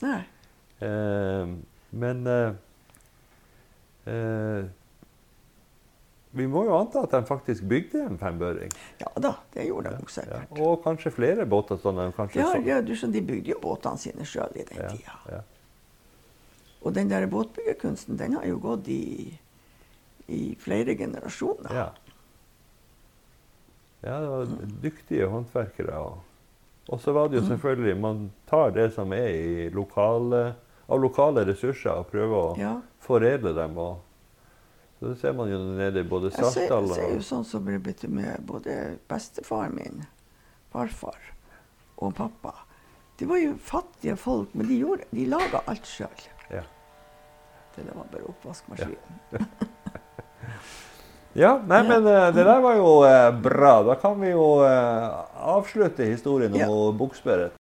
Nei. 0.00 0.22
Eh, 0.80 1.52
men 1.96 2.22
eh, 2.32 2.56
eh, 4.12 4.64
vi 6.36 6.46
må 6.52 6.64
jo 6.68 6.74
anta 6.76 7.04
at 7.04 7.12
de 7.12 7.20
faktisk 7.28 7.64
bygde 7.68 8.06
en 8.06 8.18
fembøring. 8.20 8.72
Ja 9.00 9.12
da, 9.20 9.34
det 9.54 9.68
gjorde 9.68 9.92
de 9.92 10.00
nok 10.00 10.10
Ja. 10.10 10.14
sikkert. 10.22 10.56
Og 10.60 10.80
kanskje 10.84 11.12
flere 11.12 11.46
båter 11.48 11.80
sånn 11.80 12.00
de 12.00 12.08
kanskje 12.16 12.40
Ja, 12.40 12.48
så. 12.52 12.62
ja, 12.64 12.80
du 12.84 12.92
skjønner, 12.96 13.18
de 13.20 13.26
bygde 13.34 13.52
jo 13.54 13.60
båtene 13.62 14.00
sine 14.00 14.24
sjøl 14.28 14.56
i 14.56 14.64
den 14.68 14.80
Ja, 14.80 14.88
tida. 14.92 15.18
ja. 15.32 15.42
Og 16.86 16.92
den 16.94 17.08
der 17.10 17.26
båtbyggerkunsten, 17.26 18.16
den 18.20 18.34
har 18.36 18.44
jo 18.46 18.58
gått 18.62 18.88
i, 18.88 19.38
i 20.28 20.54
flere 20.60 20.94
generasjoner. 20.96 21.72
Ja. 21.74 21.88
Ja, 24.06 24.16
det 24.22 24.28
var 24.30 24.46
dyktige 24.82 25.26
håndverkere. 25.32 26.00
Og, 26.86 27.00
så 27.02 27.12
var 27.16 27.28
det 27.28 27.40
jo 27.40 27.46
selvfølgelig 27.48 27.96
Man 28.00 28.20
tar 28.46 28.70
det 28.76 28.92
som 28.94 29.12
er 29.16 29.26
i 29.34 29.68
lokale, 29.74 30.54
av 30.88 31.00
lokale 31.02 31.42
ressurser, 31.48 31.90
og 31.98 32.10
prøver 32.12 32.36
å 32.36 32.58
Ja. 32.60 32.74
foredle 33.02 33.52
dem. 33.56 33.74
Og, 33.82 33.98
så 35.00 35.10
det 35.10 35.18
ser 35.20 35.32
man 35.36 35.50
jo 35.50 35.58
nede 35.76 36.00
i 36.00 36.08
både 36.08 36.30
Saltdal 36.32 36.84
og 36.86 36.94
Jeg 36.94 37.02
ser 37.02 37.16
jo 37.16 37.24
sånn 37.26 37.44
som 37.44 37.66
det 37.66 37.80
ble 37.84 38.08
med 38.08 38.46
både 38.46 38.76
bestefaren 39.10 39.74
min, 39.76 40.06
farfar 40.72 41.18
og 41.98 42.14
pappa. 42.14 42.54
De 43.18 43.26
var 43.26 43.38
jo 43.40 43.54
fattige 43.60 44.16
folk, 44.20 44.54
men 44.54 44.68
de, 44.68 44.78
gjorde, 44.80 45.04
de 45.10 45.26
laga 45.26 45.62
alt 45.66 45.84
sjøl. 45.88 46.24
ja. 46.52 46.62
Det 47.76 47.92
var 47.92 48.06
bare 48.08 48.24
oppvaskmaskinen. 48.30 49.18
ja, 49.32 49.38
nei, 51.68 51.82
men 51.84 52.06
eh, 52.08 52.30
det 52.32 52.44
der 52.48 52.60
var 52.64 52.78
jo 52.78 52.92
eh, 53.04 53.28
bra. 53.44 53.74
Da 53.84 53.96
kan 54.00 54.16
vi 54.20 54.30
jo 54.32 54.46
eh, 54.64 55.08
avslutte 55.56 56.06
historien 56.08 56.54
om 56.54 56.60
Ja. 56.60 56.68
ja. 56.70 56.92
Buksbereth. 56.96 57.55